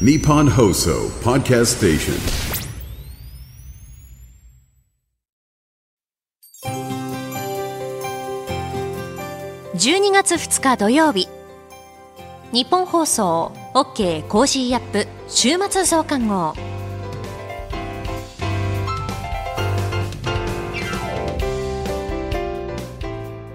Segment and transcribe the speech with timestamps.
[0.00, 2.14] Nippon Hoso Podcast Station.
[9.76, 11.28] 12月2日土曜日
[12.52, 16.54] 日本放送 OK コージーアップ週末増刊号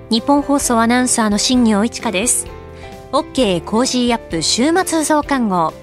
[0.10, 2.48] 日本放送アナウンサーの新業一華です
[3.12, 5.74] OK Cozy up 週末増刊号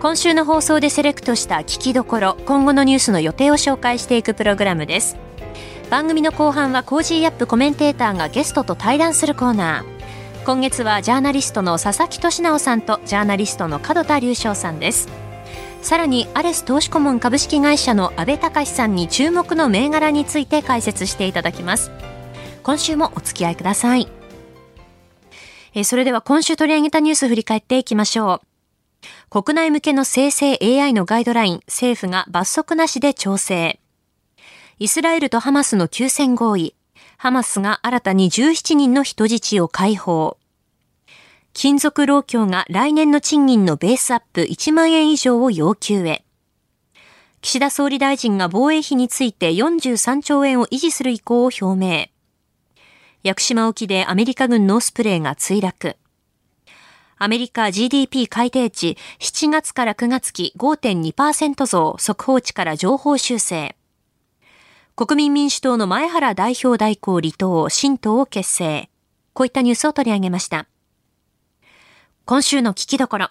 [0.00, 5.16] 今週の放送でセレクトした聞きどころ今後のニュースの予定を紹介していくプログラムです。
[5.90, 10.44] 番組の後半は Cozy up コメンテーターがゲストと対談するコーナー。
[10.44, 15.08] 今月はジャーナリストの佐々木俊尚さんとジャーナリストの門田隆将さんです。
[15.82, 21.90] さらにアレス投資顧問株式会社の阿部隆さんに注目の銘柄について解説していただきます。
[22.62, 24.06] 今週もお付き合いください。
[25.74, 28.47] えそれでは今週取り上げたニュース振り返っていきましょう。
[29.30, 33.80] 国内向けの生成 AI のガイドライン政府が罰則なしで調整
[34.78, 36.74] イスラエルとハマスの休戦合意
[37.16, 40.38] ハマスが新たに17人の人質を解放
[41.60, 46.24] 金属労協が来年の賃金のベースアップ1万円以上を要求へ。
[47.40, 52.06] 岸田総理大臣が防衛費について43兆円を維持する意向を表明。
[53.24, 55.96] 屋久島沖でアメリカ軍ノースプレーが墜落。
[57.20, 63.74] アメリカ GDP 改定値7月から9月期5.2%増速報値から情報修正。
[64.94, 68.88] 国民民主党の前原代表代行離党、新党を結成。
[69.32, 70.66] こういったニュースを取り上げました。
[72.24, 73.30] 今週の聞きどころ。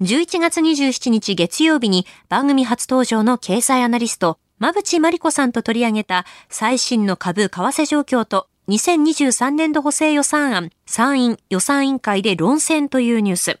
[0.00, 13.58] 11月27日月曜日に番組初登場の経済アナリスト、馬淵真理子さんと取り上げた最新の株為替状況と2023年度補正予算案参院予算委員会で論戦というニュース。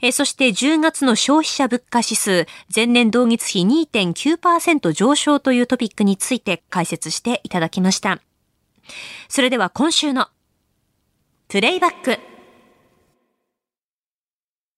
[0.00, 8.20] えそして10月の消費者物価指数、前年同月比2.9%上昇というトピックについて解説していただきました。
[9.28, 10.28] それでは今週の
[11.48, 12.31] プレイバック。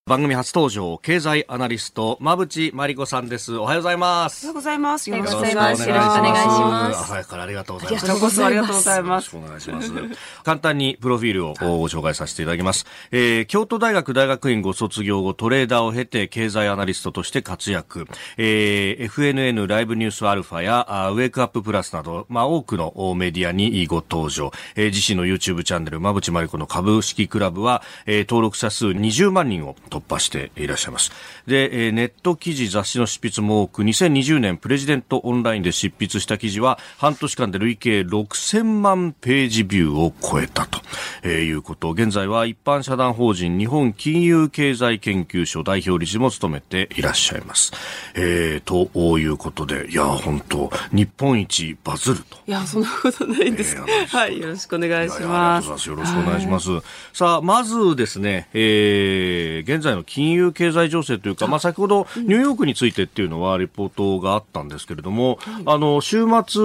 [0.06, 3.56] 番組初登場経済アナリスト馬淵真理子さんです。
[3.56, 4.44] おはようございます。
[4.44, 5.09] おはようございます。
[5.09, 5.88] よろしくお願いします。
[5.88, 6.98] よろしくお願いします。
[6.98, 8.03] 朝早からありがとうございます。
[8.03, 9.34] こちらこそありがとうございます。
[9.34, 10.19] よろしくお願いします。
[10.44, 31.12] 簡単にプロフィールをご紹介させていただきます、えー、京都大学大学院ご卒業後トレーダーを経て経済アナリストとして活躍、えー、FNN ライブニュースアルファやあウェイクアッププラスなどまあ多くのメディアにご登場、えー、自身の YouTube チャンネル馬淵真理子の株式クラブは、えー、登録者数20万人を突破していらっしゃいます。
[31.47, 40.81] で、えネット記事、雑誌の執筆も多く、2020年プレジデントオンラインで執筆した記事は、半年間で累計6000万ページビューを超えたと、
[41.22, 41.93] えいうこと。
[41.93, 47.72] 現在は一般社団法人日本金融経済研究所代表理事も務めていらっしゃいます。
[48.15, 52.38] えー、ということで、いや、本当日本一バズると。
[52.47, 53.77] いや、そんなことないんです。
[53.77, 55.88] えー、はい、よろしくお願いします。
[55.88, 56.71] よろしくお願いします。
[57.12, 66.62] さあ、まずですね、えー、現在の金融経済情勢というか、まあ、先ほどニューヨークについてっていうのはリポートがあったんですけれども、あの週末、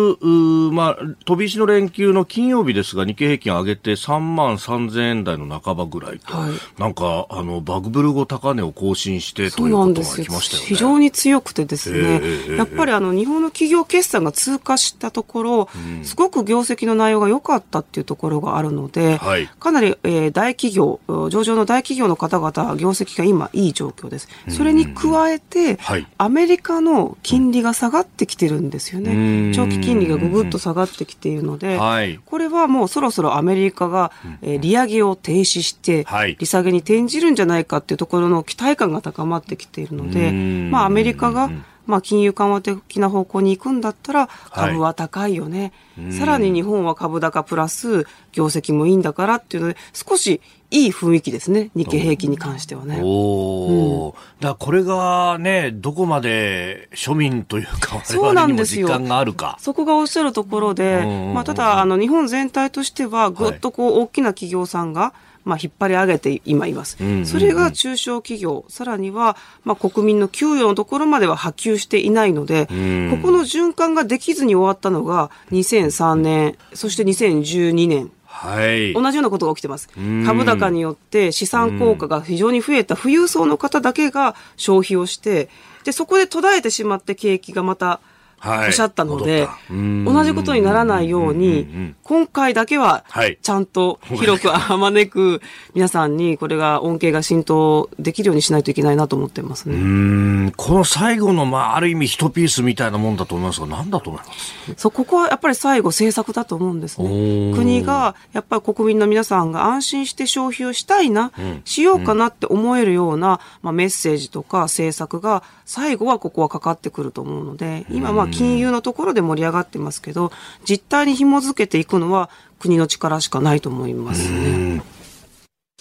[0.71, 10.67] まあ、飛び石の連休の金曜日ですが、日経平均上げて3万3000円台の半ばぐらいと、はい、なんかあのバグブル後高値を更新してということがきましたよね。
[10.67, 20.99] 非常に強くてですね、えー、やっぱりあの日本の企業決算が通過したところ、うん、すごく業績の内容が良かったっていうところがあるので、はい、かなり、えー、大企業、
[21.29, 24.27] 上場の大企業の方々、業績が今いい状況です。
[24.49, 29.53] それに加えて、はい、アメリカの金利が下がってきてるんですよね。
[29.53, 34.11] 長期金利がぐぐっと下がってきているので、はい、これはもうそろそろアメリカが、
[34.41, 36.05] えー、利上げを停止して、
[36.37, 41.49] 利下げに転じるんじゃないかっていうところの期待感が高まってきているので、まあアメリカが、
[41.89, 50.39] まあ、金融緩和的な方向に行くんだったら株は高いよね、はい、さらに日本は株高プラス業績もいいんだからっていうので少し
[50.71, 51.71] いい雰囲気ですね。
[51.75, 52.99] 日経平均に関してはね。
[53.03, 59.57] おうん、だこれがねどこまで庶民というか 我々にも実感があるか。
[59.59, 65.11] そこがおっしゃるところで、まあ、ただあの日本全体としてはぐっとこう大きな企業さんが、はい
[65.45, 66.97] まあ、引っ張り上げて今います。
[67.25, 78.11] それが中小企業、さらには、まあ、国民の給与のところまでは波及していないので、ここの循環ができずに終わったのが2003年、そして2012年。
[78.41, 79.89] はい、同じようなことが起きてます。
[80.25, 85.49] 株高によって資産効果が非常に増えた富裕層の方だけが消費をして、
[85.83, 87.99] で、そこで途絶えてしまって景気がまた
[88.45, 93.03] おっしゃったので、同じことにならないように、今回だけは、
[93.41, 95.41] ちゃんと広くあまねく、
[95.73, 100.51] 皆さんにこれが恩恵が浸透できるようにしないといけないなと思ってますね。
[100.57, 104.73] この最後の、まあ、ある意味一ピースみたいなもんだと思いますが、何だと思います？
[104.77, 107.53] そう、ここはやっぱり最後政策だと思うんですね。
[107.55, 120.31] 国が、やっぱり国民の皆さんが安心して消費をしたいな、うん、しようかなって思えるような、まあ、メッセージとか政策が、最後はここはかかってくると思うので、今まあ金融のところで盛り上がってますけど、
[120.67, 122.29] 実態に紐づけていくのは
[122.59, 124.81] 国の力しかないと思いますね。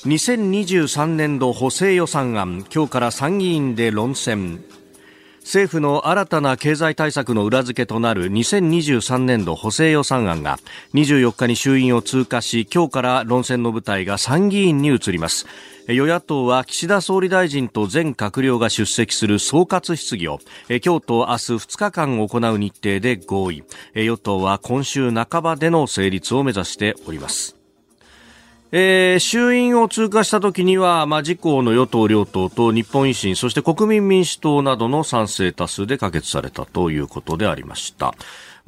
[0.04, 4.62] 2023年度補正予算案、今日から参議院で論戦。
[5.48, 10.58] 政府の新たな経済対策の裏付けとなる2023年度補正予算案が
[10.92, 15.46] 24日に衆院を通過し今日から論戦の舞台が参議院に移ります
[15.94, 20.38] 与野党は岸田総理大臣と全閣僚が出席する総括質疑を
[20.68, 23.64] 今日と明日2日間行う日程で合意
[23.94, 27.58] 与党は今週半ばでの成立を目指しております
[28.70, 38.14] えー、衆院を通過した時には、まあ、自公の与党両党と日本維新、そして国民民主党などの賛成多数で可決されたということでありました。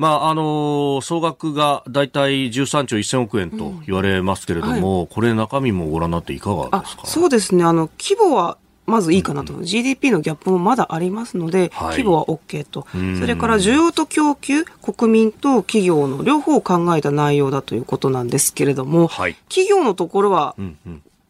[0.00, 7.06] まあ、あのー、総額が大体13兆1000億円と言われますけれども、うんはい、これ中身もご覧になっていかがですか？
[7.06, 7.64] そうですね。
[7.64, 8.56] あの、規模は
[8.86, 12.86] まずいいかなと、うん、GDP のギャップもまだありますので、はい、規模は OK と、
[13.20, 20.56] それから需要と供給、国民と企業の両方を考えた内容だということなんですけれども、はい、企業のところは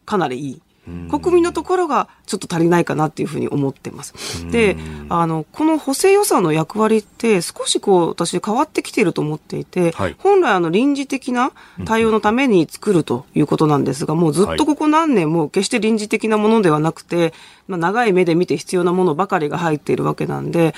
[0.05, 0.61] かなりいい。
[1.09, 4.49] 国民のところがちょっと足りないかなっていうふうに思ってます。
[4.49, 4.77] で、
[5.09, 11.51] あの、この補正予算の役割って少しこう、私変わってきていると思っていて、はい、本来あの臨時的な
[11.85, 17.33] 対応のために作るということなんですが、もうずっとここ何年も決して臨時的なものではなくて、
[17.67, 20.73] まあ、長い目で見て必要なものばかりが入っているわけなんで、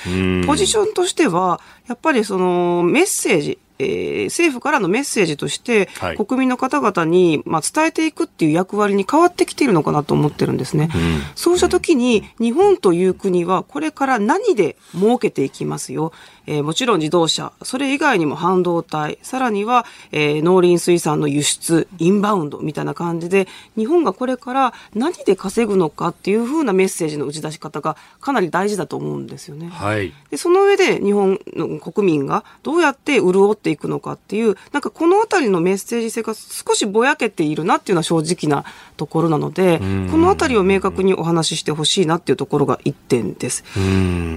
[0.46, 10.90] ポジションとしては、やっぱりそのメッセージ、えー、政府からのメッセージとして、はい、国民の方々に、まあ、伝えていくっていう役割に変わってきているのかなと思ってるんですね。
[10.94, 16.12] うん、そうした時に、日本という国はこれから何で儲けていきますよ？
[16.46, 23.48] えー、もちろん自動車、それ以外にも半導体、さらには、えー、農林水産の輸出、インバウンドみたいな感じで、
[23.78, 29.70] 日本がこれから何で稼ぐのかっていうふうなメッセージの打ち出し方がかなり大事だと思うんですよね。
[29.70, 30.14] はい。
[30.30, 38.66] で、その上で日本の国民がどうやって潤っていくのかっていう、なんかこのあたりのメッセージ性が少しぼやけているなっていうのは正直な
[38.98, 43.64] ところなので、このあたりを明確にお話ししてほしいなっていうところが一点です。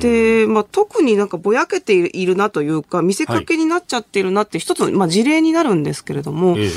[0.01, 6.71] で、まあ、特になんかぼやけているなというか、見せかけになっちゃっているなって一つ、まあ、事例になるんですけれども、え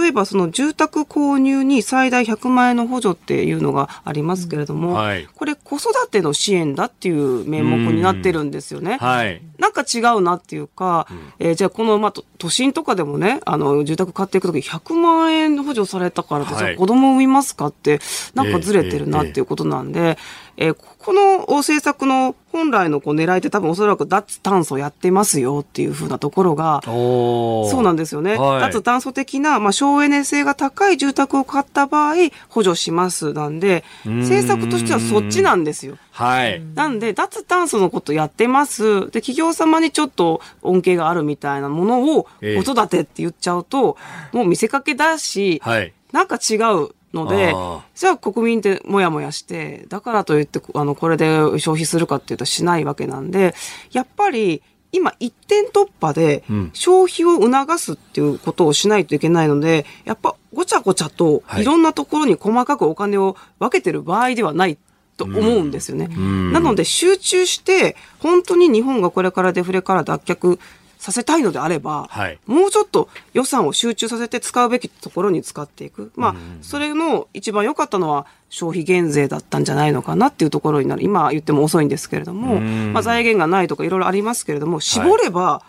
[0.00, 8.98] 例えばその住宅購入に最大100万円の補助っていうのがありますけれども、はい、これ子育ての支援だっていう名目になってるんですよね。
[9.00, 18.00] はい、なんか違うなっていうか、うん、えー、じゃあこの、まあ、都心とかでもね、あの、住宅買っていくとき100万円補助されたからじゃあ子供産みますかって、
[18.34, 20.18] なんかずれてるなっていうことなんで、
[20.58, 28.36] えーこの政策の本来のこう狙いって多分おそらく脱炭素やってますよっていうふうなところが、そうなんですよね。
[28.36, 32.14] はい、脱炭素的な、まあ、省エネ性が高い住宅を買った場合、
[32.48, 35.96] 補助しますなんで、政策としてはそっちなんですよ。
[36.10, 36.60] はい。
[36.74, 39.06] なんで、脱炭素のことやってます。
[39.10, 43.96] で、企業様にちょっと恩恵があるみたいなものを、子育てって言っちゃうと、
[44.32, 46.97] もう見せかけだし、はい、なんか違う。
[47.14, 47.54] ので、
[47.94, 51.26] じゃあ国民ってもやもやして、だからといって、あの、これで
[51.58, 53.54] 消費するかっていうとしないわけなんで、
[53.92, 61.64] やっぱり、今一点突破で消費を促すっていうことをしないといけないので、やっぱごちゃごちゃとい。
[61.64, 64.78] ろんなところに細かくお金を分けてる場合ではない
[65.18, 66.08] と思うんですよね。
[66.52, 70.58] なので集中して本当に日本がこれからデフレから脱却
[70.98, 76.12] させたいのであれば、はい、もうちょっと予算を集中させて使うべきところに使っていく。
[76.16, 81.04] まあ、それの一番良かったのは消費減税だったんじゃないのかなっていうところになる。
[81.04, 85.62] 今言っても遅いんですけれども、まあ、財源がないとかいろいろありますけれども、絞れば、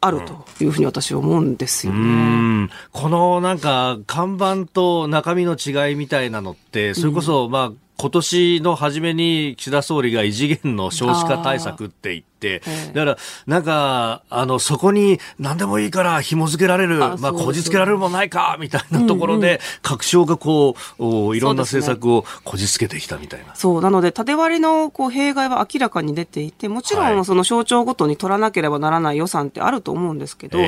[0.00, 2.68] あるというふうに私は思うんですよね。
[2.92, 12.60] このなんか看板と中身の違いみたいなのって、それこそまあ今年の初めに岸田総理が異次元の少子化対策って言って、
[12.92, 23.54] だから、なんか、あの、そこに何でもいいから紐付けられる、まあ、こじつけられるもないか、みたいなところで、各省がこう、いろんな政策をこじつけてきたみたいな。
[23.54, 30.58] そう、なので、縦割りのこう弊害は明らかに出ていて、もちろん、その省庁ごとに取らなければならない予算ってあると思うんですけど、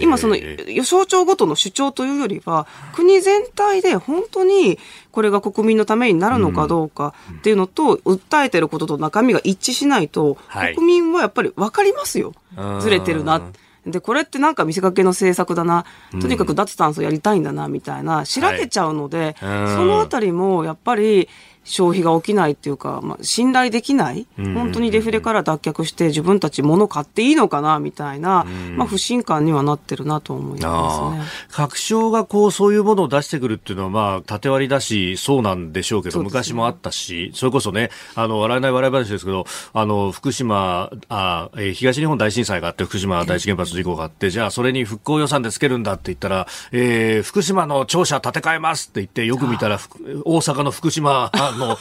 [0.00, 0.36] 今、その、
[0.84, 4.78] 省庁ごとの主張というよりは、国全体で本当に
[5.16, 10.36] これが国民のためになるのかどうかっていうのと、訴えてることと中身が一致しないと、
[10.74, 12.34] 国民はやっぱり分かりますよ。
[12.82, 13.40] ずれてるな。
[13.86, 15.86] で、これってなんか見せかけの政策だな。
[16.20, 21.30] とにかく脱炭素やりたいんだな、みたいな、しらけちゃうので、はい、そのあたりもやっぱり、
[21.66, 28.46] 消費が起きないっていうか、まあ、信頼できない、本当にデフレから脱却して自分たち物買っていいのかなみたいな、
[28.76, 31.24] まあ、不信感にはなってるなと思いますね。
[31.50, 49.78] 確証がこう、そういうものを出してくるっていうのは、まあ、縦割りだし、そうなんでしょうけど、ね、昔もあったし、それこそね、あの、笑えない笑い話ですけど、あの、福島、あえー、東日本大震災があって、福島第一原発事故があって、じゃあ、それに復興予算でつけるんだって言ったら、えー、福島の庁舎建て替えますって言って、よく見たら、
[50.24, 51.78] 大阪の福島 の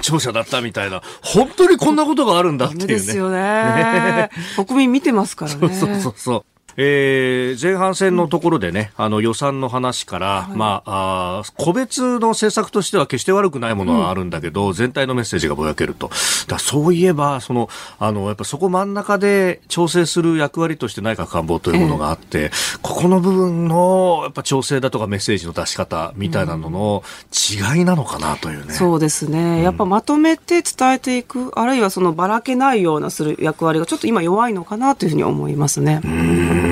[0.00, 2.86] 庁舎だったみたいな、本当にこんなことがあるんだっていうね。
[2.86, 3.38] ですよね。
[3.40, 5.58] ね国民見てますからね。
[5.60, 6.53] そうそうそうそう。
[6.76, 16.10] えー、前半戦のところでね、あの予算の話から、はい、まああ、個別の政策としては決して悪くないものはあるんだけど、うん、全体のメッセージがぼやけると。
[16.48, 27.02] だそういえば、その、あの、やっぱそこ真ん中で調整する役割として内閣官房というものがあって、えー、ここの部分の、やっぱ調整だとかメッセージの出し方みたいなのの
[27.32, 28.66] 違いなのかなというね。
[28.68, 29.62] うん、そうですね。
[29.62, 36.00] やっぱまとめて伝えていく、あるいはそのばらけないようなする役割がちょっと今弱いのかなというふうに思いますね。
[36.04, 36.63] うん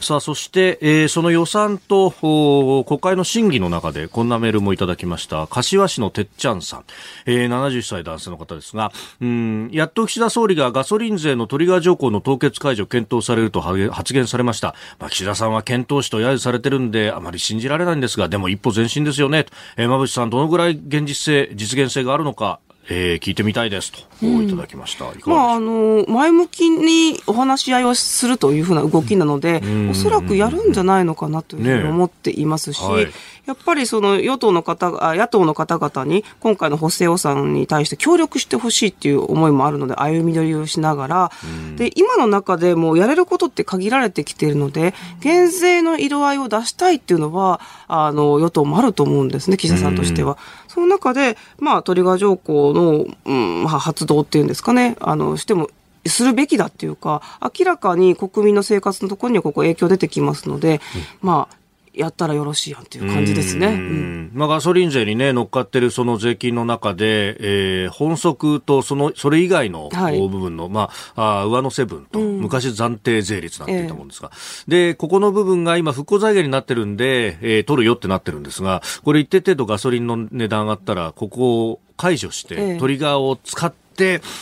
[0.00, 5.46] さあ、そして、えー、その予算と国会の審議の中でこんなメールもいただきました。
[5.46, 6.84] 柏市のてっちゃんさん、
[7.26, 14.74] えー、70歳男性の方ですが、うん、やっと岸田総理がガソリン税のトリガー条項の凍結解除検討されると発言されました。
[14.98, 19.44] まあ、岸田さんは検討しと揶揄されてるんで、あまり信じられないんですが、でも一歩前進ですよね。
[19.44, 22.60] とえー、馬渕さん、どのぐらい現実性、実現性があるのか、
[22.90, 25.04] えー、聞いてみたいですと、いただきました。
[25.26, 33.12] まあ、あの、前向きにお話し合いをするというふうな動きなので、おそらくやるんじゃないのかなというふうに思っていますし、ねはい、
[33.46, 41.32] やっぱりその与党の方、野党の方々に今回の補正予算に対して協力してほしいっていう思いもあるので、歩み寄りをしながら、
[41.76, 50.38] で、今の中でもやれることって限られてきているので、減税の色合いを出したいっていうのは、あの、与党もあると思うんですね、岸田さんとしては。
[50.78, 55.70] その中で、まあ、トリガー条項の、うん、まあ、発動っていうんですかね、あの、しても
[56.06, 60.80] するべきだっていうか、明らかに国民の生活のところにはここ影響出てきますので、
[61.22, 61.56] うん、まあ、
[61.98, 63.66] やったらよろしいやんっていう感じですね。
[63.66, 83.87] うん、まあ、ガソリン税にね、乗っかってるその税金の中で、えー、本則とその、それ以外の部分の、はい、まあ、あ上乗せ分と、うん、昔暫定税率なんて言ったもんですが、えー、で、ここの部分が今復興財源になってるんで、えー、取るよってなってるんですが、これ一定程度ガソリンの値段上がったら、ここを解除して、トリガーを使って、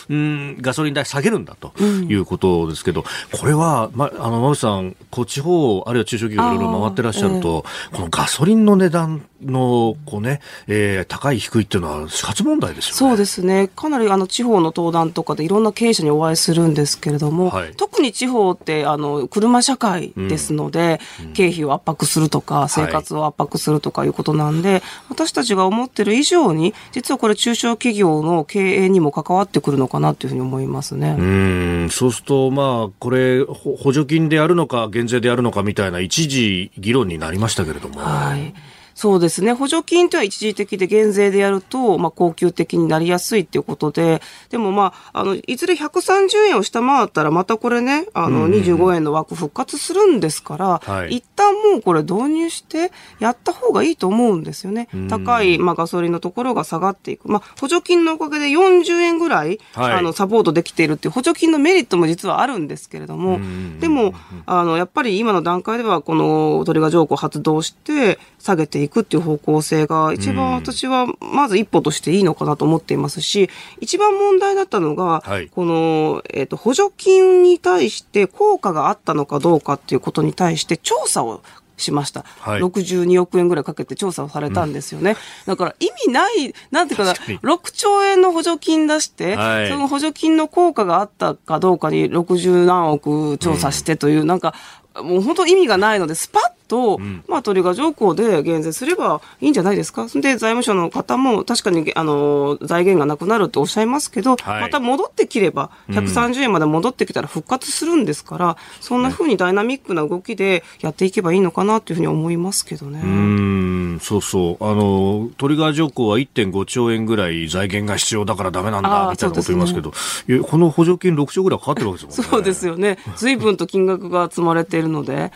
[0.08, 12.98] うん、ガソリン代下げるんだということですけど、うん、これは、ま、あの、馬渕さん、こう地方、あるいは中小企業いろいろ回ってらっしゃると、えー、このガソリンの値段の、こうね、えー、高い低いっていうのは死活問題ですよね。
[12.98, 13.68] そうですね。
[13.68, 31.16] かなりあの地方の登壇とかでいろんな経営者にお会いするんですけれども、はい、特に地方ってあの車社会ですので、うん、経費を圧迫するとか、生活を圧迫するとかいうことなんで、はい、私たちが思ってる以上に、実はこれ中小企業の経営にも関わってくるのかなというふうに思いますね。
[31.18, 38.00] うん、そうすると、まあ、これ、補助金でやるのか、減税でやるのかみたいな一時議論になりましたけれども。
[38.00, 38.54] はい。
[38.96, 39.52] そうですね。
[39.52, 54.88] 補助金というのは一時的で減税でやると、まあ、高級的になりやすいっていうことで、でもまあ、あの、いずれ130円を下回ったら、またこれね、あの、25円の枠復活するんですから、はい、一旦もうこれ導入してやった方がいいと思うんですよね。
[55.10, 57.30] 高い、まあ、ガソリンのところが下がっていく。
[57.30, 63.40] まあ、補助金のおかげで40円ぐらい、はい、あの、サポートできているっていう補助金のメリットも実はあるんですけれども、
[63.78, 64.14] でも、
[64.46, 73.50] あの、やっぱり今の段階では、このトリガー条項発動して、下げていくっていう方向性が一番私はまず一歩としていいのかなと思っていますし、
[73.80, 81.42] 一番問題だったのが、はい、この、えっ、ー、と、補助金に対して効果があったのかどうかっていうことに対して調査を
[81.76, 85.16] しました、はい、62億円ぐらいかけて調査をされたんですよね、
[85.46, 94.54] うん、だから意味ない、なんていうかな、6兆円の補助金出して、はい、その補助金の効果があったかどうかに60何億調査してという、うん、なんか
[95.02, 100.06] もう本当意味がないので、スパッと、うん、まあ、トリガー条項で減税すればいいんじゃないですか？
[100.06, 113.00] で、財務省の方も確かに、あの、財源がなくなるっておっしゃいますけど、はい、また戻ってきれば、130円まで戻ってきたら復活するんですから、うん、そんなふうにダイナミックな動きでやっていけばいいのかなというふうに思いますけどね。
[113.02, 114.64] うん、そうそう。
[114.64, 119.92] あの、トリガー条項は1.5兆円ぐらい財源が必要だからダメなんだ、みたいなこと言いますけど、
[120.26, 122.30] ね、この補助金6兆ぐらいかかってるわけですもんね。
[122.32, 122.98] そうですよね。
[123.16, 125.32] 随分と金額が積まれているので。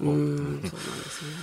[0.00, 0.63] うん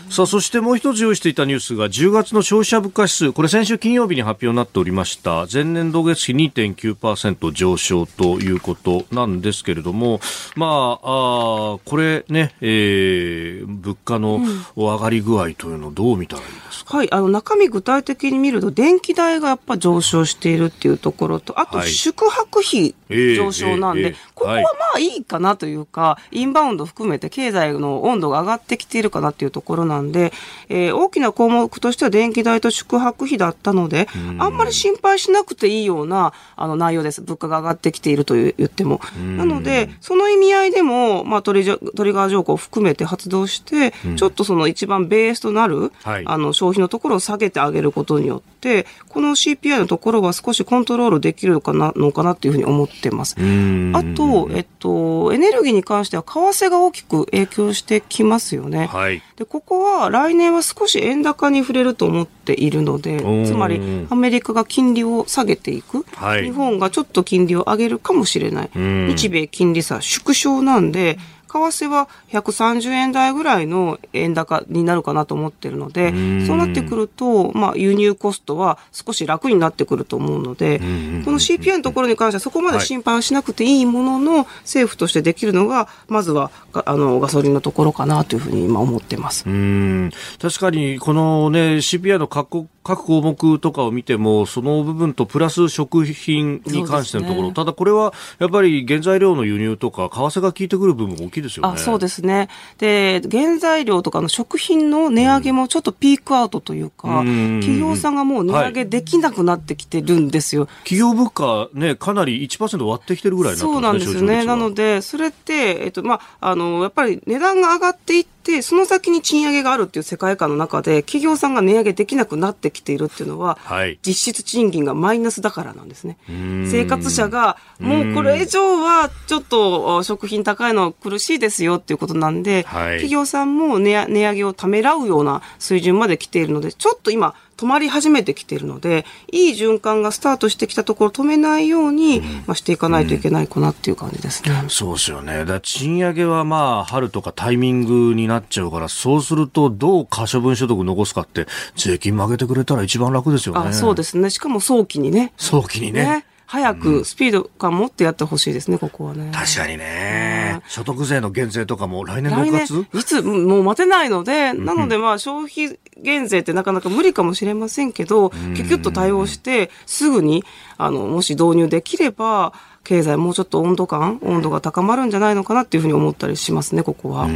[0.10, 5.48] さあ、そしてもう一つ用意していたニュースが10月の消費者物価指数、これ先週金曜日に発表になっておりました。
[5.52, 10.20] 前年同月比2.9%上昇ということなんですけれども、
[10.56, 14.42] まあ、あこれね、えー、物価の
[14.76, 24.16] 上がり具合というのをどう見たらいいか、うん、はい、あの中身具体的に見ると電気代がやっぱ上昇しているっていうところと、あと宿泊費上昇なんで、はいえーえ。
[24.16, 24.62] ー、ここはま
[24.96, 30.34] あいいかなというか、インバウンド含めて経済の温度が上がってきているかなっていうところなんで、
[30.70, 34.08] えー、大きな項目としては電気代と宿泊費だったので、
[34.40, 37.22] あんまり心配しなくていいようなあの内容です。
[37.22, 39.02] 物価が上がってきていると言っても。
[39.38, 53.36] なので、その意味合いでも、まあトリトリガー条項を含めて発動して、ちょっとその一番ベースとなる、はい、あの消費のところを下げてあげることによって、この CPI のところは少しコントロールできるのかなのかなというふうに思ってます。
[53.36, 58.88] あと、えっと、エネルギーに関しては為替が大きく影響してきますよね。
[58.88, 71.18] はい、でここは来年は少し円高に触れると思っているので、つまりアメリカが金利を下げていく、はい、日本がちょっと金利を上げるかもしれない、日米金利差縮小なんで、
[71.52, 76.12] 為替は130円台ぐらいの円高になるかなと思ってるので、
[76.46, 89.44] そうなってくると、まあ、輸入コストは少し楽になってくると思うので、この CPI のところに関してはそこまで心配しなくていいものの、政府としてできるのが、まずはあのガソリンのところかなというふうに今思ってます。
[89.48, 90.12] うん。
[90.42, 101.74] 確かに、このね、CPI の各各項目とかを見ても、その部分とプラス食品に関してのところ、ね、ただこれはやっぱり原材料の輸入とか、為替が効いてくる部分大きいですよね。
[101.74, 102.50] あそうですね。
[102.78, 110.64] で、原材料とかの食品の値上げもちょっとピークアウトというか、うん、企業さんがもう値上げできなくなってきてるんですよ。
[110.64, 113.60] はい、企業物価ね、かなり1%割ってきてるぐらいね。
[113.60, 114.46] そうなんですね。
[114.46, 126.18] なので、それって、えっと、まあ、あの、やっぱり値段が上がっていって、で、その先に賃上げがあるっていう世界観の中で、企業さんが値上げできなくなってきているっていうのは、はい、実質賃金がマイナスだからなんですね。
[126.28, 144.62] 生活者が、もうこれ以上はちょっと食品高いの苦しいですよっていうことなんで、はい、企業さんも値上げをためらうような水準まで来ているので、ちょっと今、止まり始めてきているので、いい循環がスタートしてきたところ止めないように、うん、まあ、していかないといけないかなっていう感じですね。
[144.64, 145.46] うん、そうですよね。
[145.46, 153.70] だ賃上げはまあ、春とかタイミングになっちゃうから、そうするとどう可処分所得残すかって、税金曲げてくれたら一番楽ですよね。
[153.70, 154.32] あそうですね。
[154.32, 155.32] しかも早期にね。
[155.38, 159.32] 早期にねね早くスピード感持ってやってほしいですね、ここはね。
[159.34, 160.60] 確かにね。
[160.68, 162.86] 所得税の減税とかも来年6月？
[162.94, 170.44] いつ、もう待てないので、なのでまあ消費減税ってなかなか無理かもしれませんけど、キュキュッと対応して、すぐに、
[170.78, 172.52] あの、もし導入できれば、
[172.84, 177.30] 経済もうちょっと温度感、温度が高まるんじゃないのかなっていうふうに思ったりしますね、ここは。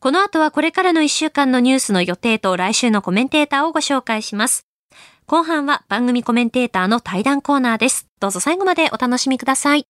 [0.00, 4.67] この後はこれからの1週間のニュースの予定と来週のコメンテーターをご紹介します。
[5.30, 8.08] 後半は番組コメンテーターの対談コーナーです。
[8.18, 9.84] どうぞ最後までお楽しみください。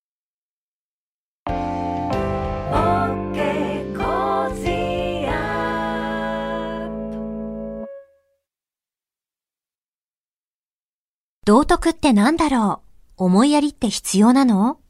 [11.44, 12.82] 道徳って何だろ
[13.16, 13.24] う？
[13.24, 14.80] 思いやりって必要なの？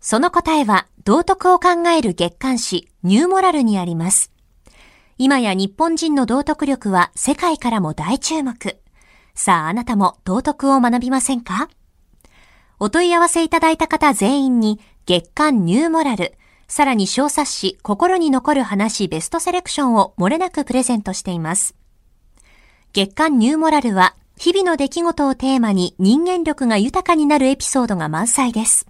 [0.00, 4.32] その答えは道徳を考える月刊誌ニューモラルにあります。
[5.18, 8.78] 今や日本人の道徳力は世界からも大注目。
[9.34, 11.68] さあ、あなたも道徳を学びませんか？
[12.78, 16.34] お問い合わせいただいた方全員に月刊ニューモラル、
[16.66, 21.74] さらに小冊子心に残る話ベストセレクションを漏れなくプレゼントしています。
[22.92, 28.86] 月刊ニューモラルは日々の出来事をテーマに人間力が豊かになるエピソードが満載です。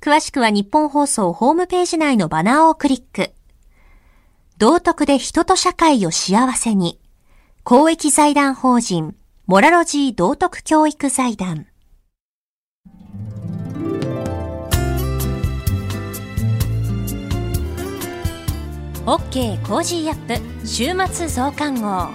[0.00, 3.32] 詳しくはニッポン放送ホームページ内のバナーをクリック。
[4.58, 6.98] 道徳で人と社会を幸せに。
[7.62, 9.14] 公益財団法人
[9.48, 11.68] モラロジー道徳教育財団
[19.06, 22.08] OK Cozy up 週末増刊号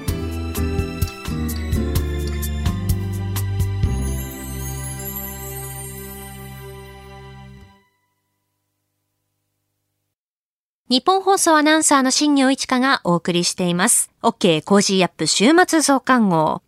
[10.90, 14.12] ニッポン放送アナウンサーの新行市佳がお送りしています。
[14.22, 16.62] OK Cozy up 週末増刊号。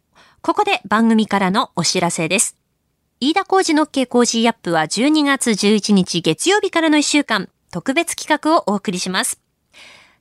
[0.46, 2.58] ここで番組からのお知らせです。
[3.22, 9.40] 飯田工事の OK 工事アップは12月11日月曜日からの1週間、特別企画をお送りします。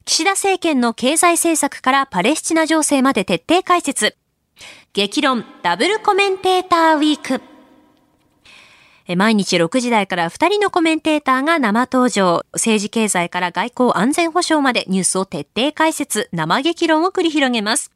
[0.05, 4.17] 岸田政権の経済政策からパレスチナ情勢まで徹底解説。
[4.93, 7.43] 激論ダブルコメンテーターウィーク。
[9.17, 12.47] 毎日6時台から2人のコメンテーターが生登場。
[12.53, 17.91] 政治経済から外交安全保障までニュースを徹底解説、生激論を繰り広げます。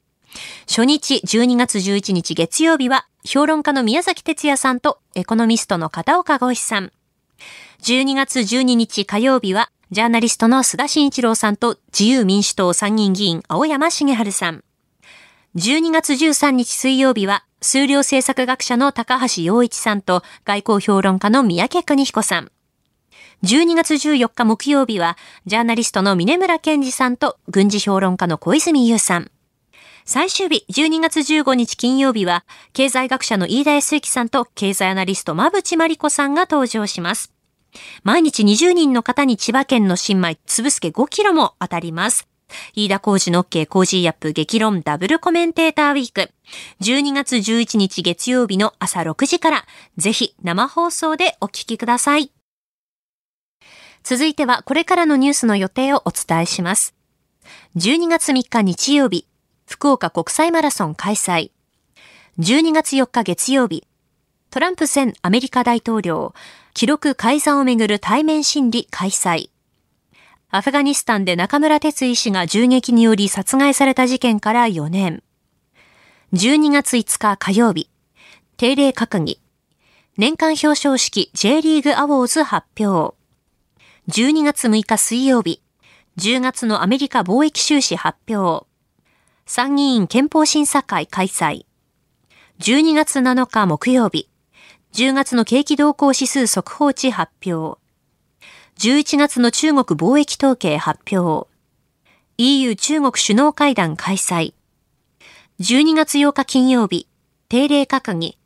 [0.67, 6.93] 初日12月11日月曜日は、評論家の宮崎哲也さんとエコノミストの片岡豪志さん。
[7.83, 14.65] 12月12日火曜日は、ジャーナリストの須田慎一郎さんと自由民主党参議院議員青山茂春さん。
[15.55, 22.51] 12月13日水曜日は、数量政策学者の高橋洋一さんと外交評論家の三宅邦彦さん。
[23.43, 29.31] 12月14日木曜日は、ジャーナリストの峯村健司さんと軍事評論家の小泉悠さん。
[30.09, 37.33] 最終日、12月15日金曜日は、経済学者の飯田康之さんと経済アナリスト馬渕磨理子さんが登場します。
[38.05, 42.29] 毎日20人の方に千葉県の新米、粒すけ5キロも当たります。
[42.77, 46.31] 飯田浩二の OK コージーアップ激論ダブルコメンテーターウィーク。
[46.83, 49.65] 12月11日月曜日の朝6時から、
[49.97, 52.31] ぜひ生放送でお聞きください。
[54.05, 56.95] 続いてはこれからのニュースの予定をお伝えします。
[57.75, 59.27] 12月3日日曜日、
[59.67, 61.51] 福岡国際マラソン開催。
[62.39, 63.85] 12月4日月曜日、
[64.51, 66.35] トランプ前アメリカ大統領、
[66.73, 69.51] 記録改ざんをめぐる対面審理開催。
[70.51, 75.23] アフガニスタンで中村哲医師が銃撃により殺害された事件から4年。
[76.33, 77.91] 12月5日火曜日、
[78.57, 79.41] 定例閣議。
[80.17, 83.17] 年間表彰式 J リーグアウォーズ発表。
[84.09, 85.61] 12月6日水曜日、
[86.19, 88.67] 10月のアメリカ貿易収支発表。
[89.49, 91.67] 参議院憲法審査会開催。
[92.59, 94.29] 12月7日木曜日、
[94.93, 97.79] 10月の景気動向指数速報値発表。
[98.79, 101.49] 11月の中国貿易統計発表。
[102.39, 104.53] EU 中国首脳会談開催。
[105.61, 107.07] 12月8日金曜日、
[107.49, 108.37] 定例閣議。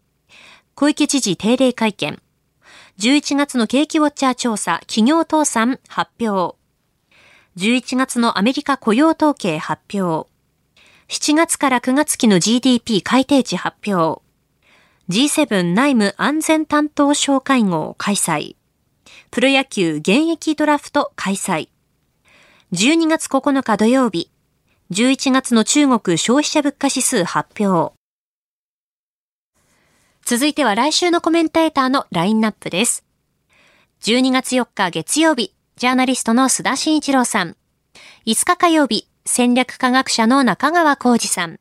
[0.74, 2.20] 小池知事定例会見。
[2.98, 6.58] 11月の景気ウォッチャー調査、企業倒産発表。
[7.56, 10.29] 11月のアメリカ雇用統計発表。
[11.10, 14.22] 7月から9月期の GDP 改定値発表。
[15.08, 18.54] G7 内務安全担当省会合開催。
[19.32, 21.68] プロ野球現役ドラフト開催。
[22.72, 24.30] 12月9日土曜日。
[24.92, 27.92] 11月の中国消費者物価指数発表。
[30.24, 33.04] 続いては来週のコメンテーターのラインナップです。
[34.02, 37.56] 12月4日月曜日、ジャーナリストの須田慎一郎さん。
[38.26, 41.61] 5日火曜日、戦略科学者の中川浩二さん。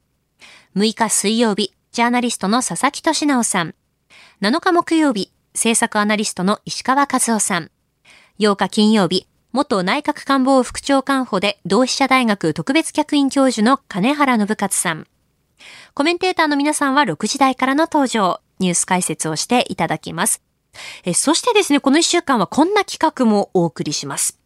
[0.76, 3.76] 6日水曜日、ジャーナリストの佐々木俊直さん。
[4.42, 7.70] 7日木曜日、政策アナリストの石川和夫さん。
[8.40, 15.08] 8日金曜日、元内閣官房副長官補で同志社大学特別客員教授の金原信勝さん。
[15.94, 20.42] コメンテーターの皆さんは6時台からの登場、ニュース解説をしていただきます。
[21.04, 24.39] えそしてですね、この1週間はこんな企画もお送りします。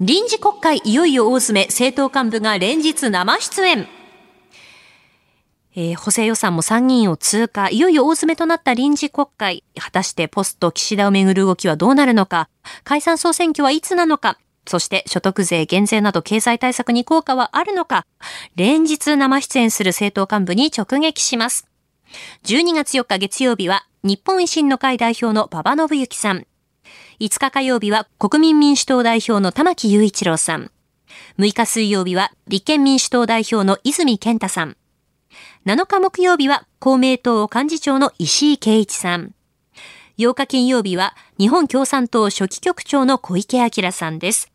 [0.00, 3.88] 臨時国会いよいよ大詰め、政党幹部が連日生出演。
[5.76, 12.48] えー、補正予算も参議院を通過、いよいよ大詰めとなった臨時国会、果たしてポスト岸田をめぐる動きはどうなるのか、
[12.82, 18.04] 解散総選挙はいつなのか、そして所得税減税など経済対策に効果はあるのか、
[18.56, 21.68] 連日生出演する政党幹部に直撃します。
[22.44, 26.46] 12月4日月曜日は、日本維新の会代表の馬場信之さん、
[27.20, 30.70] 5日火曜日は国民民主党代表の玉木雄一郎さん。
[31.38, 34.78] 6日水曜日は立憲民主党代表の泉健太さん。
[35.66, 39.34] 7日木曜日は公明党幹事長の石井圭一さん。
[40.16, 44.50] 8日金曜日は日本共産党初期局長の小池晃さんです。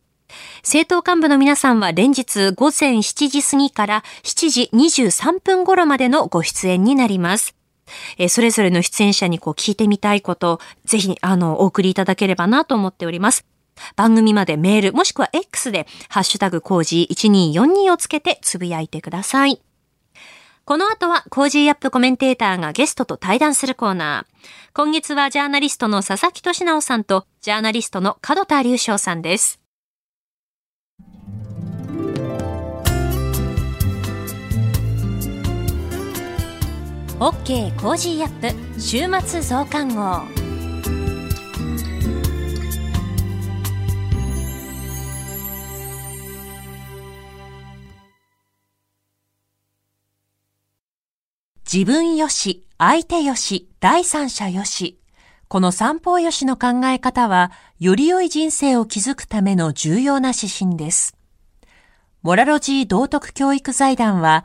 [0.62, 7.54] 政党幹部の皆さんは連日午前7時過ぎから7時23分頃までのご出演になります。
[8.18, 13.46] えそれぞれの出演者にこう聞いてみたいこと、ぜひ、あの、お送りいただければなと思っております。
[13.94, 19.60] 番組までメール、もしくは X で、ハッシュタグ cozy1242をつけてつぶやいてください。
[20.64, 24.46] この後は Cozy up コメンテーターがゲストと対談するコーナー。
[24.74, 29.65] 今月はジャーナリストの佐々木俊尚さんとジャーナリストの門田隆将さんです。
[37.18, 40.20] OK Cozy up 週末増刊号
[51.64, 55.00] 自分よし、相手よし、第三者よし。
[55.48, 61.16] この三方よしの考え方は、より良い人生を築くための重要な指針です。
[62.22, 64.44] モラロジー道徳教育財団は、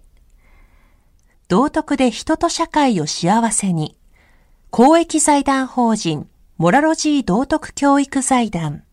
[1.51, 3.97] 道徳で人と社会を幸せに。
[4.69, 8.83] 公益財団法人モラロジー道徳教育財団。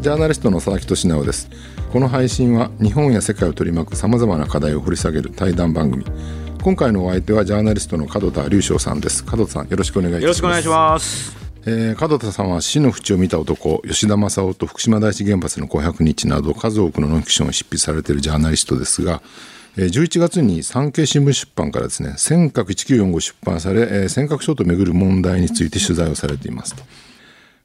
[0.00, 1.48] ジャーナリストの佐々木俊直です。
[1.90, 6.04] この配信は日本や世界を取り巻くさまざまな課題を掘り下げる対談番組。
[6.62, 9.24] 今回のお相手はジャーナリストの門田隆翔さんです。
[9.24, 10.22] 門田さんよろしくお願いします。
[10.24, 19.22] よろしくお願いしますえー、門田さんは死の淵を見た男吉田正夫と福島第一原発の500日など数多くのノンフィクションを執筆されているジャーナリストですが
[19.76, 26.82] 11月に産経新聞出版からですね尖閣1945出版され尖閣諸島をめぐる問題について取材をされていますと。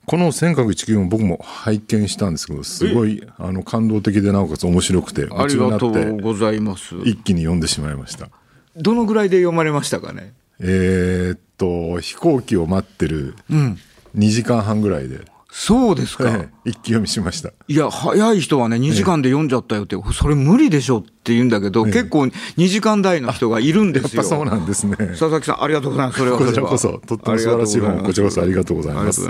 [0.05, 6.95] この尖閣194僕も拝見したんですけどすごいあの感動的でなおかつ面白くてありがとうございます。
[7.03, 8.29] 一気に読んでしまいました。
[8.77, 10.33] どのぐらいで読まれましたかね？
[10.59, 17.51] えー、っと飛行機を待ってる2時間半ぐらいで、そうですか、ええ、一気読みしました。
[17.67, 24.23] いや早い人はね2時間で読んじゃったよって、え、それ無理でしょって言うんだけど、結構2時間台の人がいるんですよ。
[24.23, 24.95] そうなんですね。
[24.97, 26.37] 佐々木さんありがとうございますそれは。
[26.37, 29.27] こちらこそとっても素晴らしい本こちらこそありがとうございます。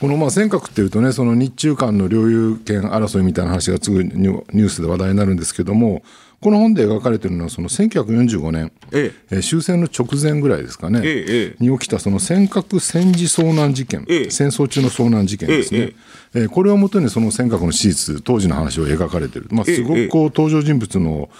[0.00, 6.02] このまあ尖閣っていうとねその日中間の領有権争いみたいな話がすぐニュースで話題になるんですけども
[6.40, 15.94] この本で描かれているのはその1945年、ええ、終戦の直前ぐらいですかね、ええ、に起きたその尖閣戦時遭難事件、ええ、戦争中の遭難事件ですね、え
[16.44, 21.30] えこれをもとにその尖閣の史実当時の話を描かれている、まあ、すごくこう登場人物の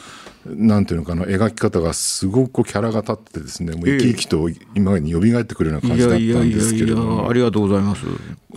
[0.46, 7.28] なんていうのかな描き方がすごくキャラが立ってですねもう生き生きと今に蘇ってくるような感じだったんですけれども。
[7.28, 8.06] ありがとうございます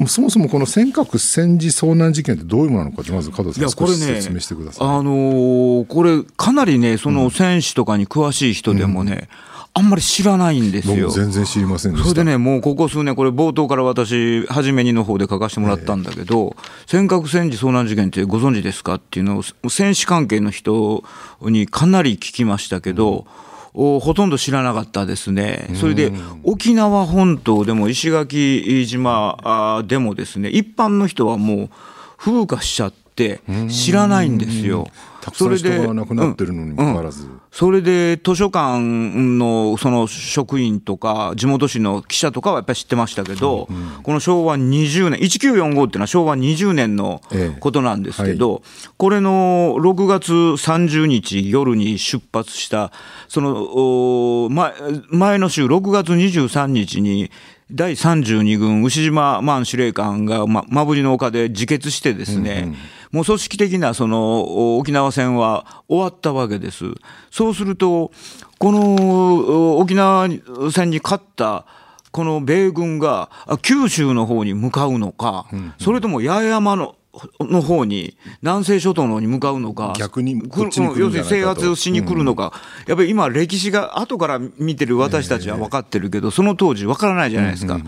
[0.08, 9.52] そもそもこの尖閣戦時遭難事件ってどういうものなのかまず加藤さん少し説明してください、ね、あのー、これかなりねその戦士とかに詳しい人でもね、うん。
[9.74, 11.10] あんまり知らないんですよ。
[11.10, 21.06] 全然知りませんそれでね、もうここ数年、これ冒頭から私、初めにの方で書かせてもらったんだけど、尖閣戦時遭難事件ってご存知ですかっていうのを、戦士関係の人
[21.42, 23.26] にかなり聞きましたけど、
[23.74, 25.70] ほとんど知らなかったですね。
[25.76, 26.12] それで、
[26.44, 31.70] 沖縄本島でも石垣島でもですね、一般の人はもう
[32.18, 34.88] 風化しちゃって、知らないんですよ。
[35.22, 47.22] たくさん人が亡くなってるのにもかかわらず、うんうん、それで図書館のその職員とか地元紙の記者とかはやっぱり知ってましたけど、うん、この昭和20年1945っていうのは昭和20年の
[47.60, 52.92] ことなんですけど、ええはい、これの6月30日夜に出発した
[53.28, 54.74] その前
[55.10, 57.32] 前の週6月23日に
[57.74, 62.76] 第32軍牛島万司令官が、ま、馬振の丘で自決してですね、うんうん、
[63.12, 66.86] もう組織的なその沖縄戦は終わったわけです。
[67.30, 68.12] そうすると、
[68.60, 70.28] この沖縄
[70.72, 71.66] 戦に勝った
[72.12, 73.30] この米軍が
[73.62, 75.48] 九州の方に向かうのか、
[75.80, 76.96] それとも八重山の
[77.40, 82.54] の方に、南西諸島の方に向かうのか、逆に要するに制圧しに来るのか、
[82.86, 87.80] うん、やっぱり今、歴史が後から見てる私たちは分かってるけど、その当時、分からないじゃないですか、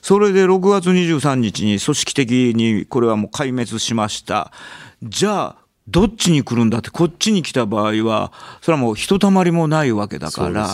[0.00, 4.52] それで6月23日に組織的にこれはもう壊滅しました。
[5.02, 5.56] じゃあ
[5.88, 10.68] どっちに来るんだって、こっちに来た場合は、それはもうひとたまりもないわけだから、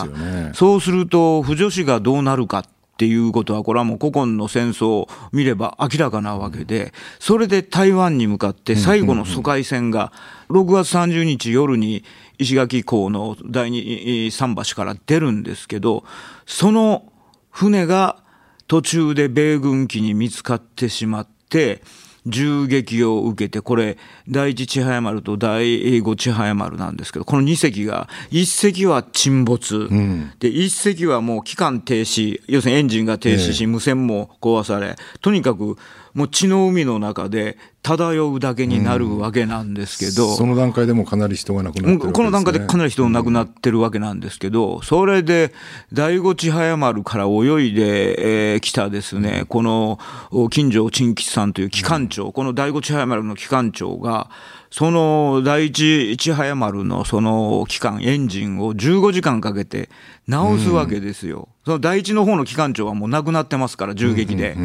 [0.53, 10.11] そう、ね,、すると、不女子がどうなるかってていうことは、これはもう古今の戦争を見れば明らかなわけで、それで台湾に向かって最後の疎開船が、
[10.49, 12.03] 6月30日夜に
[12.39, 16.03] 石垣港の第二桟橋から出るんですけど、
[16.45, 17.13] その
[17.49, 18.17] 船が
[18.67, 21.81] 途中で米軍機に見つかってしまって、
[22.29, 35.77] 銃撃を受けて、これ、第一千早丸と第五千早丸なんですけど、この2隻が、1隻は沈没、うん、で、1隻はもう機関停止、要するにエンジンが停止し、無線も壊され、とにかく
[36.13, 45.53] もう血の海の中で漂うだけになるわけなんですけど、うん、その段階でもかなり人が亡くなってる、ね、この段階でかなり人が亡くなってるわけなんですけど、それで
[45.93, 49.99] 第五千早丸から泳いで、えー、来たですね、この
[50.49, 54.29] 金城陳吉さんという機関長、この第五千早丸の機関長が、
[54.71, 59.89] その第一千早丸のその機関、エンジンを15時間かけて
[60.27, 61.49] 直すわけですよ。
[61.65, 64.55] その第一の方の機関長はもう亡くなってますから、銃撃で。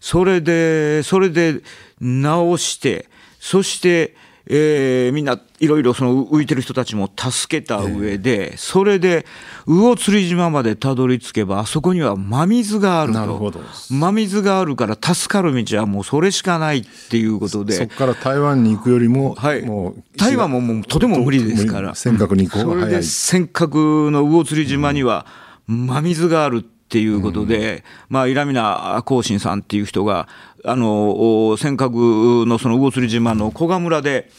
[0.00, 1.62] それで、それで
[2.00, 9.24] 直して、そして、えー、みんないろいろその浮いてる人たちも助けた上で、それで
[9.66, 13.52] 魚釣島までたどり着けばあそこには真水があると。
[13.90, 17.74] 真水があるから助かる道はもうそれしかないっていうことで。
[17.74, 21.94] そこから台湾に行くよりも、はい、もう台湾ももうとても無理ですから。
[21.94, 25.26] 尖閣に行こうそれで尖閣の魚釣島には
[25.66, 30.28] 真水があるっていうことで、まあ、イラミナ光信さんっていう人が、
[30.64, 34.30] あの、尖閣のその魚釣島の古賀村で、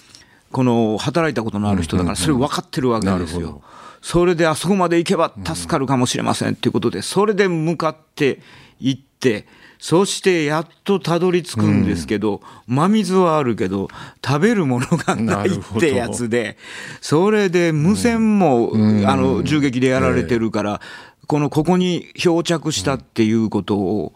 [0.52, 3.62] この働いたことのある人だから、それ分かってるわけですよ。
[4.02, 8.40] それであそこまで行けば助かるかもしれませんっていうことで、それで向かって
[8.80, 9.48] 行って、
[9.80, 13.90] そしてやっとたどり着くんですけど、真水はあるけど、
[14.26, 16.58] 食べるものがないってやつで、
[17.02, 18.72] それで無線も、
[19.06, 20.82] あの銃撃でやられてるから、
[21.28, 24.14] このここに漂着したっていうことを、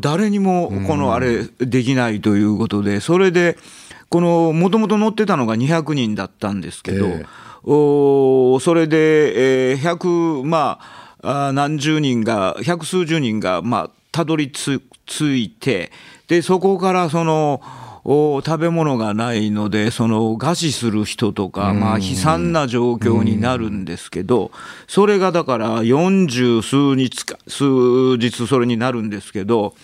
[0.00, 3.56] 誰にもこのあれできないということで、それで、
[4.08, 10.78] このもともと乗ってたのが200人だったんですけど、えー、それで、えー、100、ま
[11.22, 14.80] あ、何十人が、百数十人が、まあ、たどり着
[15.36, 15.90] いて、
[16.28, 17.60] でそこからその、
[18.04, 24.50] 食べ物がないので、その餓死する人とか、まあ、悲惨な状況になるんですけど、
[24.86, 29.74] それがだから40数日か、数日それになるんですけど、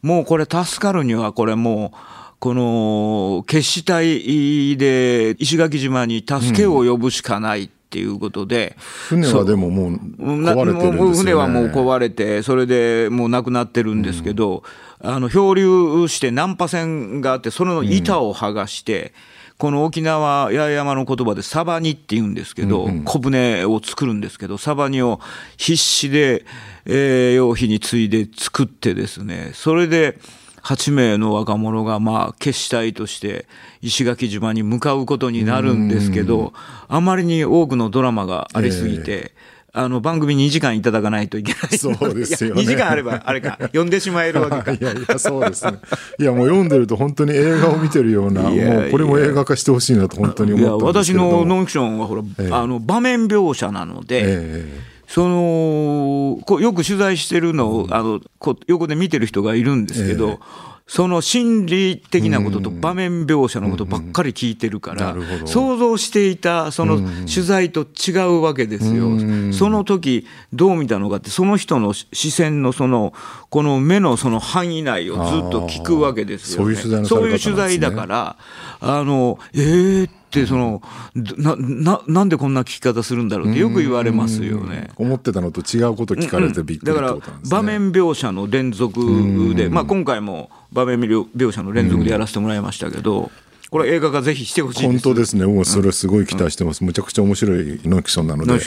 [0.00, 1.96] もうこれ、助かるには、これもう、
[2.38, 7.64] この決死隊で石垣島に助けを呼ぶしかない。
[7.64, 14.62] っていうことで、船はでももう壊れてるんですよ、ね、船はもう壊れて、それでもうなくなってるんですけど、
[15.00, 19.10] うん、あの漂流して難破船があって、その板を剥がして、うん
[19.58, 25.18] この沖縄八重山の言葉でサバニって言うんですけど、うんうん、小舟を作るんですけど、サバニを
[25.56, 26.44] 必死で、
[26.84, 30.18] えー、用費に継いで作ってですね、それで、
[30.66, 33.46] 8名の若者がまあ決死隊として
[33.82, 36.52] 石垣島に向かうことになるんですけど、
[36.88, 41.76] あまりに多くのドラマがありすぎて、えーあの番組2時間いただかないといけない。
[41.76, 44.72] そうですよ、ね、2時間あれば、あれか、 読んでしまえるわけか。
[44.72, 45.72] いやいや、そうですね。
[46.18, 60.38] いや、もう読んでると本当に映画を見てるような、もうこれも映画化してほしいなと本当に思ったんですけどいや、私のノンフィクションはほら、えー、あの場面描写なので、えーそのこよく取材してるのをあのこ横で見てる人がいるんですけど、えー、
[60.86, 69.10] その心理的なことと場面描写のことばっかり聞いてるから、想像していたその取材と違うわけですよ。
[69.52, 73.14] その時どう見たのかって、その人の視線のその、
[73.48, 76.76] この目のその範囲内をずっと聞くわけですよ、ね。
[77.04, 78.36] そういう取材だから、
[78.80, 80.82] あの、えーってその
[81.14, 84.90] なななんでこんな聞き方するんだろうってよく言われますよね。
[84.96, 87.16] 思ってたのと違うこと聞かれてびっくり、ね、だから
[87.48, 93.30] 場面描写の連続で、まあ、今回も場面描写の連続でやらせてもらいましたけど。
[93.68, 98.58] これ映画化ぜひしてほしい本当ですね、もうそれすごい期待してます、むちゃくちゃ面白いノンフィクションなので、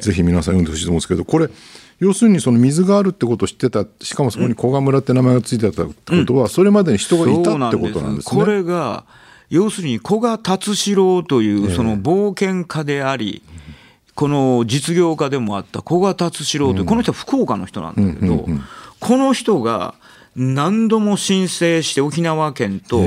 [0.00, 1.48] ぜひ皆さん読んでほしいと思うんですけど、これ、
[2.00, 8.40] 要するにその水があるってことを知ってた、しかもそこに古賀村って名前がついてたってことは、それまでに人がいたってことなんですね。
[8.40, 9.04] これが
[9.50, 13.42] 要するに古賀達四郎というその冒険家であり、
[14.14, 18.46] この実業家でもあった古賀達四郎という、この人は福岡の人なんだけど、
[19.00, 19.94] この人が
[20.36, 23.00] 何度も申請して、沖縄県と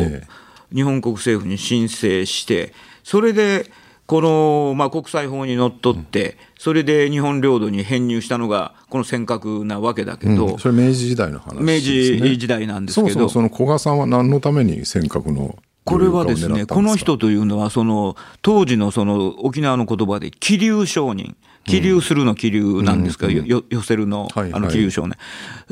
[0.74, 2.74] 日本国政府に申請して、
[3.04, 3.70] それで
[4.12, 21.36] この、まあ、国際法にのっとって、それで日本領土に編入したのが、この尖閣なわけだけど、うん、それ明治時代の話、ね、明治時代なんですけど、そもそもその古賀さんは何のために尖閣のこれはですね、この人というのは、その当時のその沖縄の言葉で、気流商人。
[21.64, 25.16] 気流するの気流なんですか、うん、よ寄せるの、あの気流商人、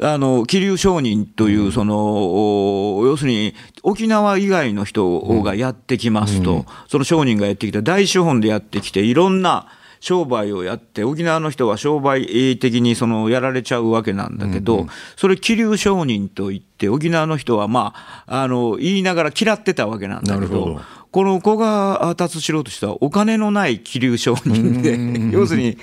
[0.04, 9.68] あの気流商人という、その、要するに沖縄以外の人がやってきますと、その商人がやってきた大資本でやってきて、いろんな
[10.00, 17.94] 商売をやって、沖縄の人は商売的にそのやられちゃうわけなんだけど、うんうん、それ、気流商人といって、沖縄の人は、ま
[18.26, 20.80] あ、あの言いながら嫌ってたわけなんだけど、
[21.12, 25.00] この古賀達四郎としてはお金のない気流商人で、
[25.36, 25.78] 要するに、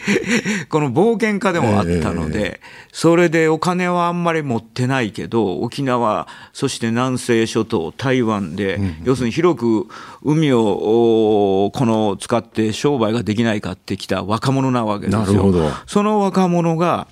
[0.69, 2.61] この冒険家でもあったので、
[2.93, 9.89] それでお金はあんまり持ってないけど、沖縄、そして南西諸島、台湾で、要するに広く
[10.23, 15.73] 海をこの使って商売ができないかってきた若者なわけですよ。
[15.87, 17.09] その若者が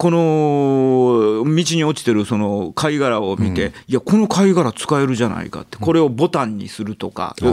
[0.00, 7.52] この道に落ちてるその貝殻を見て、うん、いや、この貝殻使えるじゃないかって、これをボタンにするとか、洋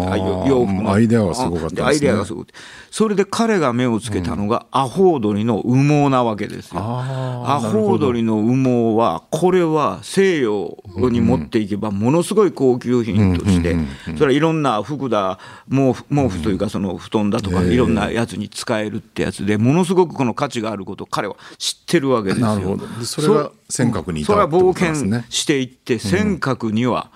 [0.66, 0.94] 服の。
[0.94, 1.84] アイデアがすごかったですね。
[1.84, 2.48] アイデアがすごく
[2.90, 6.80] それで彼が目をつけたのが、アホウドリの羽毛なわけですよ。
[6.82, 13.76] アホウドリの羽毛は、これは西洋に持っていけば、ものすごい高級品として、
[14.18, 15.38] それはいろんな服だ、
[15.70, 22.48] 毛布毛布というか、その布団だとか、いろんなやつに使えるってやつで、ものすごくこの価値があることを彼は知ってるわけですよ。
[22.48, 22.88] なるほど。
[23.06, 27.12] それが尖閣にいたそれは冒険していって、尖閣には、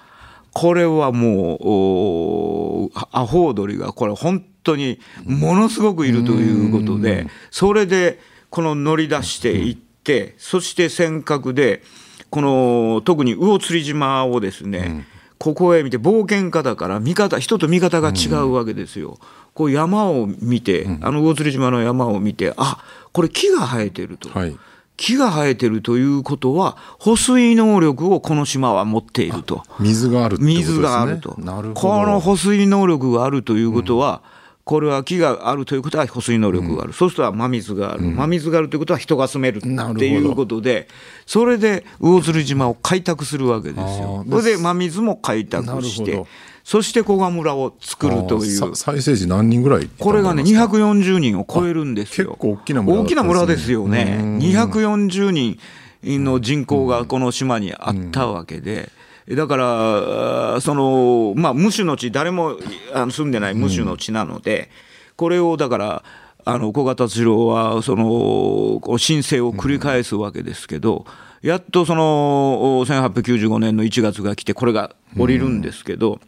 [0.54, 8.20] これはもう、アホウドリが、これ本当にものすごくいるということで、それで
[8.50, 11.84] この乗り出していって、そして尖閣で、
[12.30, 15.06] この特に魚釣島をですね、
[15.38, 19.18] ここへ見て冒険家だから見方人と見方が違うわけですよ。
[19.54, 24.30] こう山を見て、あの魚釣島の山を見てあこれ木が生えてると。
[24.30, 24.58] はい
[24.98, 29.64] 木が生えてるということは保水能力をこの島は持っていると。
[29.80, 31.32] 水がある、ね、水があると。
[31.32, 34.30] この保水能力があるということは、うん、
[34.64, 40.88] これは木があるということは保水能力がある、うん、そうすると真水がある、うん、真水があるということは人が住めるっていうことで
[41.26, 44.26] それで魚釣島を開拓するわけですよ。
[44.30, 46.24] それで真水も開拓して
[46.64, 48.76] そして古賀村を作るという。
[48.76, 52.28] 再生時何人ぐらいこれがね240人を超えるんですよ。
[52.30, 54.20] 結構大きな村、ね、大きな村ですよね。
[54.40, 55.58] 240人
[56.04, 58.90] の人口がこの島にあったわけで、
[59.30, 62.58] だから、その、まあ、無種の地、誰も
[63.12, 64.70] 住んでない無種の地なので、
[65.16, 66.04] これをだから、
[66.44, 71.06] あの小型次郎はその申請を繰り返すわけですけど、
[71.44, 76.20] やっとその1895年の1月が来て、これが降りるんですけど、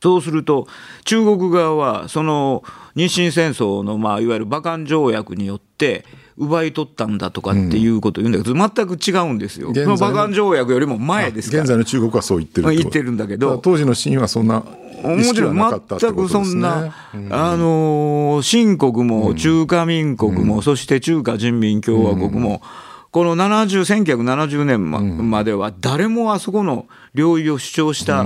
[0.00, 0.66] そうすると、
[1.04, 2.62] 中国側は、その
[2.94, 6.04] 日清戦争の、まあ、いわゆる馬漢条約によって、
[6.36, 11.56] 奪い取ったんだとかっていうことを言うんだけど、全く違うんですよ、馬漢条約よりも前ですか。
[11.56, 14.64] ら現在の中国はそう言ってる言ってるんだけど、当時の清はそんな
[15.02, 16.94] もちろん全くそんな、
[17.30, 22.62] あの清国も中華民国も、そして中華人民共和国も、
[23.10, 24.90] この70 1970年
[25.30, 28.24] までは誰もあそこの領域を主張した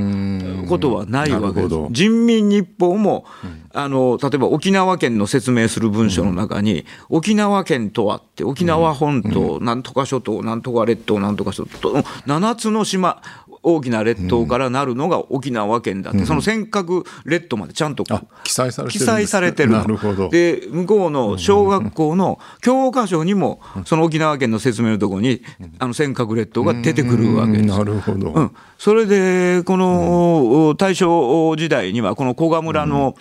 [0.69, 1.75] ことはないわけです。
[1.91, 3.25] 人民日報も、
[3.73, 11.93] あの例えば沖縄県の説明する文書の中に、沖縄県とはって沖縄本島、なんとか諸島なんとか列島なんとか諸島
[12.27, 13.23] 7つの島
[13.63, 18.05] 大きな列島からなるのが沖縄県だって、うん、その尖閣列島までちゃんと
[18.45, 19.71] 記載されてる記載てる。
[19.71, 20.29] なるほど。
[20.29, 25.43] で向こうの小学校の教科書にも、その沖縄県の説明のところに、
[25.79, 27.65] あの尖閣列島が出てくるわけです。
[27.67, 33.15] なるほど、うん、それで、この大正時代には、この古賀村の、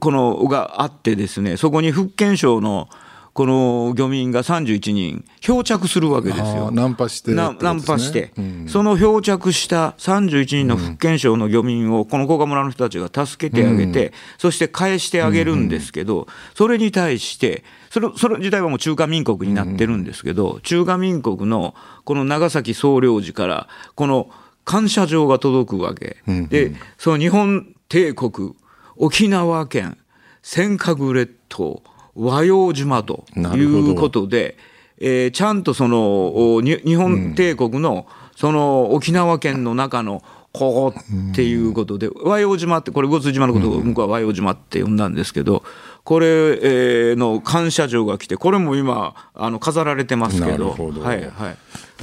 [0.00, 2.88] このがあってですね、そこに福建省の
[3.34, 6.70] この漁民が31人漂着するわけですよ。
[6.70, 21.74] ナンパして、ね、ナンパして、うん、その漂着した31人の福建省の漁民をこの古賀村の人たちが助けてあげて、うん、そして返してあげるんですけど、それに対してそれそれ自体はもう中華民国になってるんですけど、中華民国の
[22.04, 24.28] この長崎総領事からこの
[24.64, 28.54] 感謝状が届くわけ、でその日本帝国
[28.96, 29.96] 沖縄県
[30.42, 31.82] 尖閣列島
[32.14, 34.56] 和洋島ということで、
[34.98, 38.06] えー、ちゃんとその日本帝国の
[38.36, 41.00] その沖縄県の中のここ
[41.30, 45.62] っていうことで、和洋島って、これ、魚津島のことを向こうは和洋島って呼んだんですけど、
[46.04, 51.00] これの感謝状が来て、これも今、あの飾られてますけど、ど。
[51.00, 51.54] はいは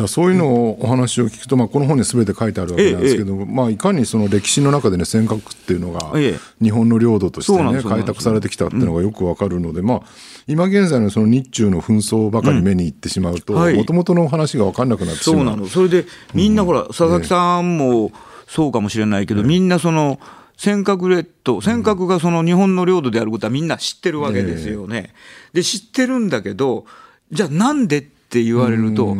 [0.04, 6.14] い、そういうのをお話を聞くと、まあ、この本にすべて書いてあるわけなんですけど、ええ、まあ、いかにその歴史の中でね、尖閣っていうのが、
[6.62, 10.02] 日本の領土としてね、開拓されてきたっていうのがよくわかるので、まあ、
[10.47, 15.38] 今現在のその日中の紛争ばかり目にいってしまうと、もともとの話が分かんなくなってしまう。
[15.39, 15.68] そうなの。
[15.68, 18.14] それでみんなほら、佐々木さんも
[18.47, 20.20] そうかもしれないけど、みんなその、
[20.60, 25.14] 尖閣列島、尖閣がその日本の領土であることはみんな知ってるわけですよね。
[25.53, 26.86] で、知ってるんだけど、
[27.32, 29.16] じゃあなんでって言われると、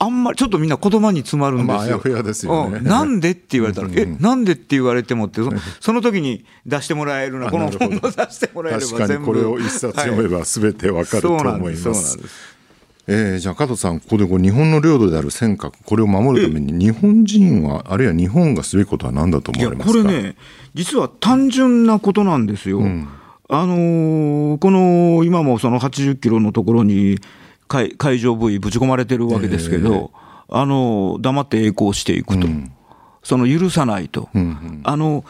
[0.00, 2.02] あんまりちょっとみんな言葉に詰まるんですよ。
[2.04, 5.40] まあ、ですよね、なんでって言われたら、え、なんでって言われてもって、
[5.78, 12.18] その時に出してもらえるな、この本を出してもらえれば確かにこれを一冊読めばすべてわかると思います。
[13.06, 20.02] えー、じゃあ加藤さん、ここでこう日本の領土である尖閣、これを守るために、日本人は、あるいは日本がすべきことは何だと思われますか？
[20.02, 20.36] これね、
[20.74, 22.78] 実は単純なことなんですよ。
[22.78, 23.08] うん、
[23.48, 27.18] あのー、この今もその80キロのところに
[27.68, 30.12] 海海上部位ぶち込まれてるわけですけど、
[30.48, 32.72] えー、あの黙って栄光していくと、うん、
[33.22, 35.24] その許さないと、うんうん、あの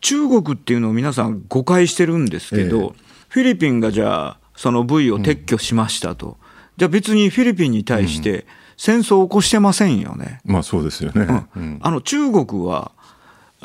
[0.00, 2.94] 中国っていうのを皆さん誤解してるんですけど、えー、
[3.28, 6.36] フィリピンがじゃあその部位を撤去しましたと。
[6.76, 10.40] じゃあ別にフィリピンに対して、戦争を起こしてませんよね。
[10.44, 11.46] まあそうですよね。
[11.56, 12.92] うん、あの中国は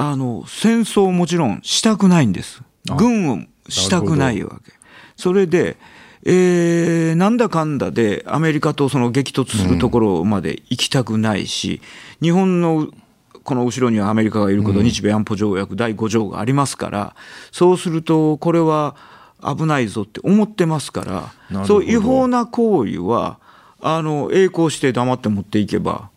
[0.02, 2.64] あの戦争をもちろんしたくないんです。
[2.98, 4.72] 軍をしたくないわけ。
[5.18, 5.76] それで、
[6.24, 11.82] えー、なんだかんだでアメリカとその激突するところまで行きたくないし、
[12.22, 12.88] うん、日本の
[13.44, 17.16] この後ろにはアメリカがいること、日米安保条約第5条がありますから、
[17.52, 18.96] そうすると、これは
[19.42, 23.40] 危ないぞって思ってますから、そう違法な行為は、
[23.82, 26.10] あの栄光して黙って持っていけば、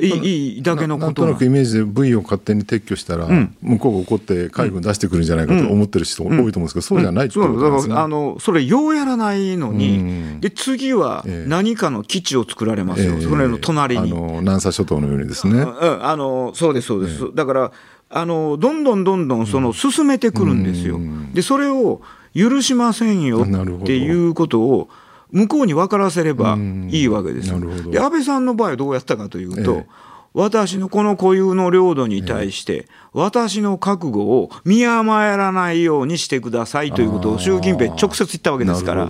[0.00, 17.72] いいいいだけのことなんとなくイメージで V を勝手に撤去したら、うん、向こうが怒って海軍出してくるんじゃないかと思ってる人多いと思うんですけど、そうじゃないってことですね、あのそれようやらないのに、で次は何かの基地を作られますよ、えー、それの隣に、あの南沙諸島のようにですね、うん、あのそうですそうです、えー、だから
[18.08, 20.98] あのどんどんどんどんその進めてくるんですよ、
[21.34, 22.00] でそれを
[22.34, 24.88] 許しませんよっていうことを
[25.36, 26.56] 向こうに分からせれば
[26.88, 27.60] いいわけですよ。
[27.90, 29.86] で安倍さんの場合はどうやったかというと、ええ、
[30.32, 39.08] 私のこの固有の領土に対して、私の覚悟を見誤らないようにしてくださいということを習近平直接言ったわけですから、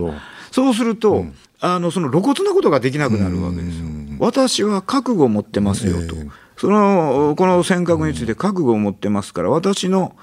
[0.50, 3.86] そうすると、うん、あのその露骨なことができなくなるわけですよ。
[4.18, 6.16] 私は覚悟を持ってますよと。
[6.56, 10.16] そのこの尖閣について覚悟を持ってますから、私の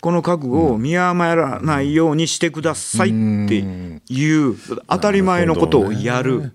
[0.00, 3.58] この覚悟を見誤らないようにしてくださいって
[4.08, 4.56] いう
[4.88, 6.52] 当たり前のことをやる。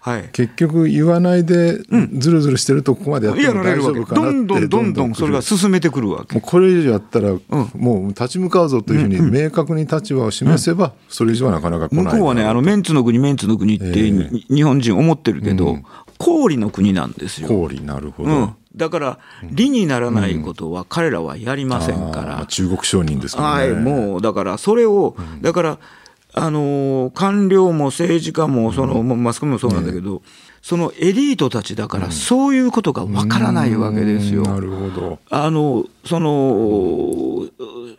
[0.00, 1.76] はい、結局言わないで
[2.14, 6.34] ずるずるしてるとここまでやっても大丈夫かどんどんどんどんそれが進めてくるわけ。
[6.34, 7.34] もうこれ以上やったら、
[7.74, 12.04] もう立ち向かうぞというふうに明確に立場を示せば、それ以上はなかなか来ない。
[12.04, 13.86] 向こうはねあのメンツの国メンツの国って
[14.48, 15.78] 日本人思ってるけど、
[16.16, 17.48] 氷の国なんですよ。
[17.48, 22.40] 氷なるほど、だから、理にならないことは彼らはやりませんから。
[22.40, 23.72] うん、中国承認ですからね。
[23.72, 25.78] はい、もう、だからそれを、だから、
[26.34, 30.20] あの官僚も政治家もその、マスコミもそうなんだけど、ね、
[30.62, 34.42] そのエリートたちだから、そういうことがわからないわけですよ。
[34.42, 35.18] なるほど。
[35.30, 37.46] あのその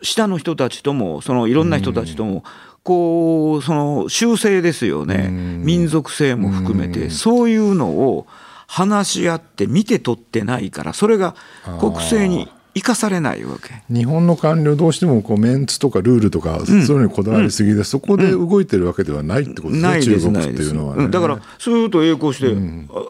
[0.02, 2.44] 下の人たちとも、そのいろんな人たちとも、
[2.82, 8.26] こうその修正ですよね、民族性も含めて、そういうのを。
[8.72, 11.34] 話し合って見て取ってないからそれが
[11.80, 13.82] 国政に生かされないわけ。
[13.92, 22.46] 日本の官僚どうしてもこうメンツとかルールとか、そういうのにこだわりすぎで、うん、そこで動いてるわけではないってことですね、うん、中国っていうのは、ね、だからスーッと栄光して、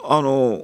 [0.08, 0.62] あの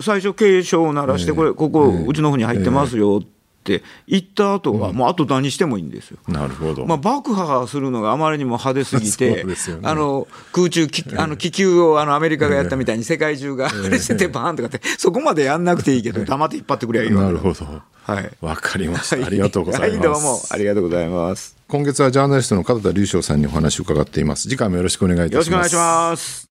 [0.00, 3.39] 最初警鐘を鳴らして、これここうちの方に入ってますよって
[3.76, 6.18] って言った後は、もうあと何してもいいんですよ。
[6.28, 6.86] なるほど。
[6.86, 17.82] まあ、爆破するのがあまりにも派手すぎて、 ね、あの空中きあの気球をあのアメリカがやったみたいに世界中があれしててバーンとかって、そこまでやんなくていいけど、黙って引っ張ってくれゃいいわなるほど。
[18.02, 18.30] はい。
[18.40, 19.24] わかりました。
[19.24, 19.90] ありがとうございます。
[19.90, 21.56] はい、どうもありがとうございます。
[21.68, 24.48] 今月はジャーナリストの片田隆翔さんにお話を伺っています。
[24.48, 25.50] 次回もよろしくお願いいたします。
[25.50, 26.49] よろしくお願いします。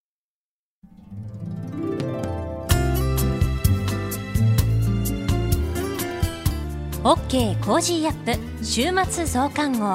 [7.02, 9.86] OK コージーアップ週末増刊号。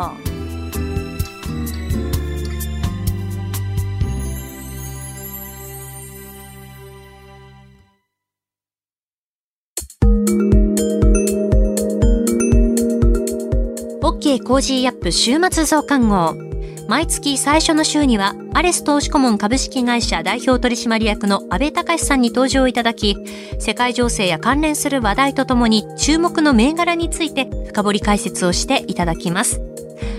[14.00, 16.53] オッケーコージーアップ週末増刊号。
[16.86, 23.16] 毎月最初の週には、アレス投資顧問株式会社代表取締役の安倍隆さんに登場いただき、
[23.58, 29.62] 世界情勢や関連する話題とともに注目の銘柄について深掘り解説をしていただきます。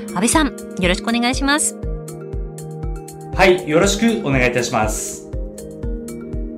[0.09, 0.47] 安倍さん、
[0.79, 1.75] よろしくお願いします。
[3.35, 5.29] はい、よろしくお願いいたします。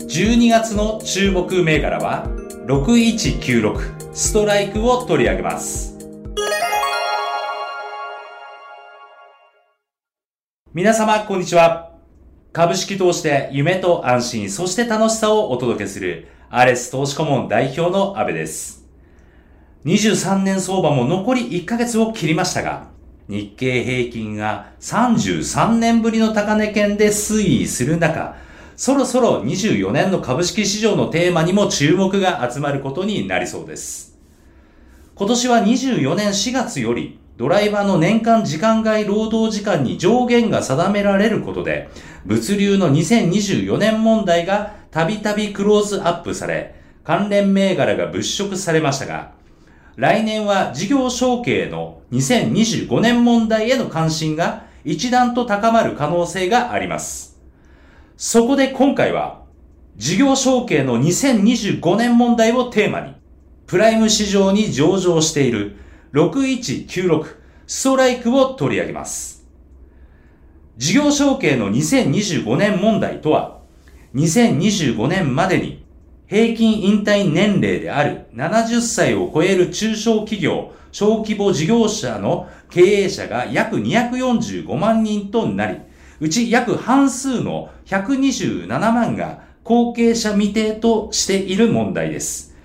[0.07, 2.27] 12月の注目銘柄は、
[2.67, 5.96] 6196ストライクを取り上げます。
[10.77, 11.89] 皆様、こんにちは。
[12.53, 18.85] 株式投資で夢と安心、そして楽しさをお届けする、アレス投資顧問代表の安部です。
[19.85, 22.89] 23年相場も残り1ヶ月を切りましたが、
[23.27, 28.35] 日経平均が33年ぶりの高値圏で推移する中、
[28.75, 34.15] そろそろ24年の株式市場のテーマにも注目が集まることになりそうです。
[35.15, 41.89] 今年は24年4月よりドライバーの年間時間外労働時間に上限が定められることで、
[42.25, 46.73] 物流の2024年問題がたびたびクローズアップされ、
[47.03, 49.33] 関連銘柄が物色されましたが、
[49.97, 57.39] 来年は事業承継の2025年問題への関心が一段と高まる可能性があります。
[58.15, 59.43] そこで今回は、
[59.95, 63.13] 事業承継の2025年問題をテーマに、
[63.67, 65.75] プライム市場に上場している
[66.13, 67.25] 6196
[67.65, 69.45] ストライクを取り上げます。
[70.77, 73.59] 事業承継の2025年問題とは、
[74.15, 75.83] 2025年までに
[76.27, 85.79] 平均引退年齢である70歳を超える中小企業、小規模事業者の経営者が約245万人となり、
[86.19, 92.55] うち約半数の127万が後継者未定としている問題です。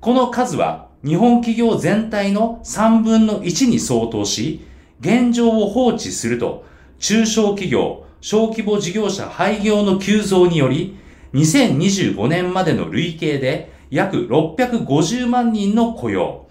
[0.00, 4.64] この数は日本企業全体の3分の1に相当し、
[5.00, 6.64] 現状を放置すると、
[6.98, 10.96] 中小企業、小規模事業者廃業の急増により、
[11.34, 16.46] 2025年までの累計で約650万人の雇用、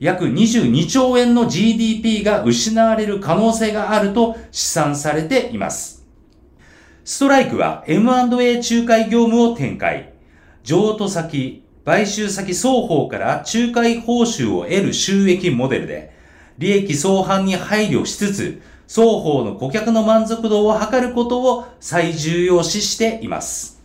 [0.00, 6.06] 約22兆円の GDP が失われる可能性があると試算されています。
[7.04, 10.14] ストライクは M&A 仲介業務を展開。
[10.62, 16.12] 譲渡先、買収先双方から仲介報酬を得る収益モデルで、
[16.58, 23.80] 利益相反に配慮しつつ、双方の顧客の満足度を図ることを最重要視しています。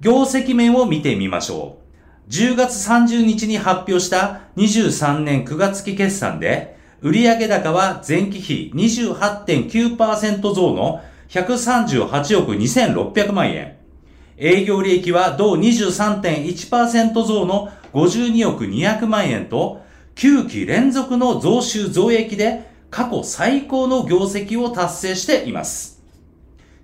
[0.00, 1.76] 業績面を見てみましょ
[2.26, 2.30] う。
[2.30, 13.75] 10月30日に発表した23年9月期決算で、売上高は前期比28.9%増の138億2600万円。
[14.38, 19.82] 営業利益は同23.1%増の52億200万円と、
[20.16, 26.02] 9期連続の増収増益で過去最高の業績を達成しています。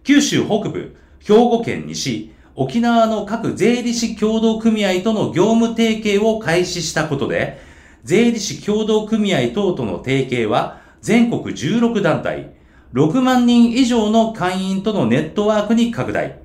[0.05, 7.61] 九州北部、兵庫県西、沖縄の各税理士協同組合との業務提携を開始したことで、
[8.05, 12.55] 税理士協同組合等との提携は全国16団体、
[12.95, 16.42] 6万人以上の会員とのネットワークに拡大。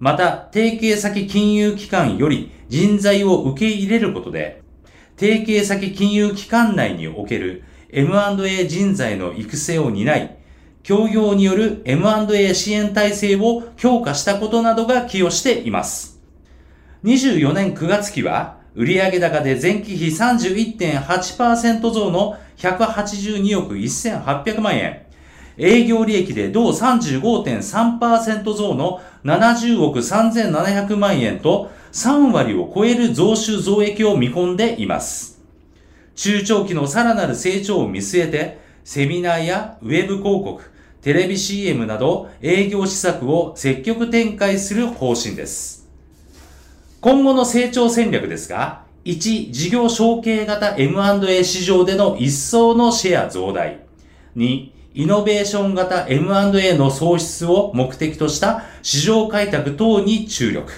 [0.00, 4.62] また、提携先金融機関より人材を受け入れることで、
[5.18, 10.36] 提携先金融機関内における M&A 人材の育成を担い、
[10.82, 16.18] 協業による M&A 支援体制を強化したことなどが寄与しています。
[17.04, 25.09] 24年9月期は、売上高で前期比31.8%増の182億1800万円。
[25.60, 35.40] 営業利益で同35.3%増の70億3700万円と3割を超える増収増益を見込んでいます。
[36.14, 40.62] 中長期のさらなる成長を見据えて、セミナーやウェブ広告、
[41.02, 45.88] テレビ CM など営業施策を積極展開する方針です。
[47.00, 53.80] 今後の成長戦略ですが、1、事業承継型 M&A 市場での一層のシェア増大。
[54.36, 60.72] 2、イノベーション型 M&A の創出を目的とした市場開拓等に注力。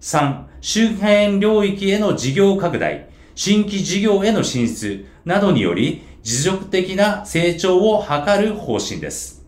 [0.00, 9.46] 3、周辺領域への事業拡大、新規事業への進出などにより持続的な成長を図る方針です。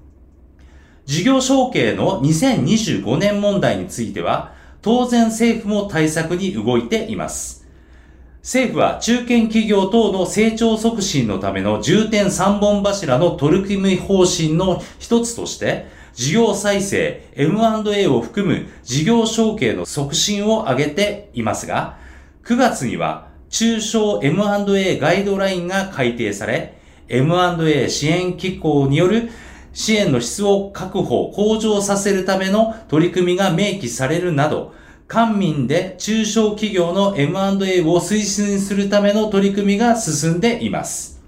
[1.05, 7.58] 事業承継の2025年問題については、当然政府も対策に動いています。
[8.43, 21.99] 政府は中堅企業等の成長促進のための重点3本柱の取り組み方針の一つとして、事業再生、M&A を含む事業承継の促進を挙げていますが、
[22.45, 26.79] 9月には中小 M&A ガイドラインが改定され、
[27.09, 29.31] M&A 支援機構による
[29.73, 34.75] 支援の質を確保、向上させるための取り組みが明記されるなど、
[35.09, 41.23] 官民で中小企業の M&A を推進するための取り組みが進んでいます。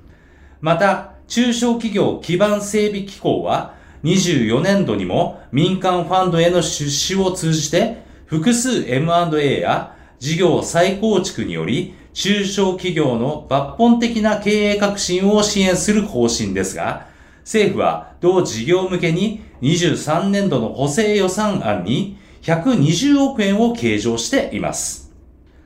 [0.60, 3.74] また、中小企業基盤整備機構は、
[4.04, 17.06] 24年度にも民間ファンドへの出資を通じて、複数 M&A や事業再構築により、中小企業の抜本的な経営革新を支援する方針ですが、
[17.44, 25.12] 政府は同事業向けに23年度の補正予算案に120億円を計上しています。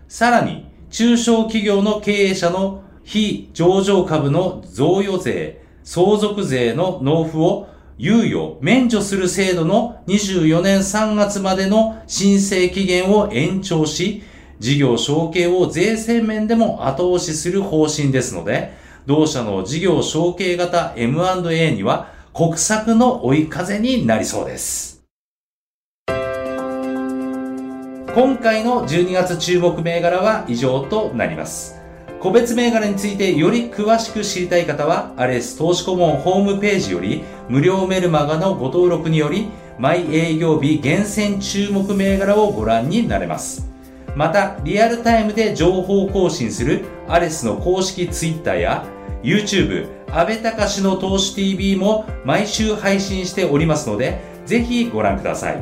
[0.09, 7.69] さらに、中小企業の経営者の非上場株の贈与税、相続税の納付を
[7.99, 14.23] 猶予、免除する制度の24年3月までの申請期限を延長し、
[14.59, 18.73] 事業承継を税制面でも後押しする方針ですので、
[19.07, 24.94] 同社の事業承継型 M&A には国策の追い風になりそうです。
[28.15, 31.81] 今回の12月注目銘柄は以上となります。
[32.21, 39.49] 個別銘柄についてより詳しく知りたい方は、アレス投資顧問ホームページより無料メルマガのご登録により、
[39.81, 43.69] 毎営業日厳選注目銘柄をご覧になれます。
[44.15, 48.85] また、リアルタイムで情報更新するアレスの公式ツイッターや
[49.25, 55.61] YouTube、安倍隆の投資 TV も毎週配信しておりますので、ぜひご覧ください。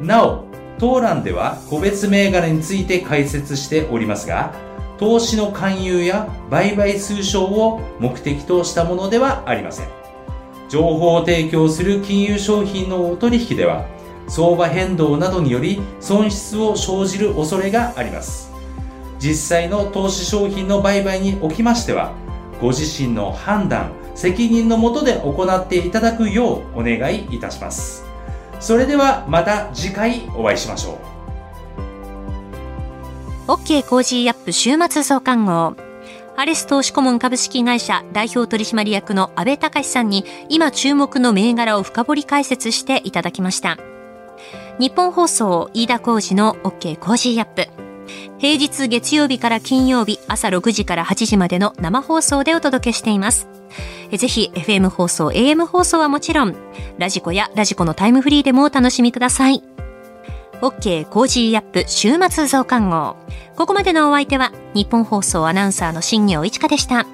[0.00, 4.52] なお、当欄では個別銘柄について解説しておりますが、
[4.98, 9.88] 投資の勧誘や売買推奨を目的としたものではありません。
[10.68, 13.84] 情報を提供する金融商品のお取引では、
[14.28, 18.50] 相場変動などにより損失を生じる恐れがあります。
[19.18, 22.12] 実際の投資商品の売買におきましては、
[22.60, 28.03] ご自身の判断、責任のもとで行っていただくようお願いいたします。
[28.60, 30.98] それではまた次回お会いしましょ
[33.48, 33.52] う。
[33.52, 35.76] OK Cozy up 週末増刊号。
[36.36, 43.78] アレス投資顧問株式会社代表取締役の阿部隆さんに今注目の銘柄を深掘り解説していただきました。
[44.78, 47.68] ニッポン放送飯田浩司の OK Cozy up。
[48.38, 53.53] 平日月曜日から金曜日朝6時から8時までの生放送でお届けしています。
[54.16, 56.54] ぜひ FM 放送、AM 放送はもちろん、
[56.98, 59.62] radiko や radiko のタイムフリーでもお楽しみください。
[60.60, 63.16] OK Cozy up 週末増刊号。
[63.56, 67.06] ここまでのお相手はニッポン放送アナウンサーの新行市佳でした。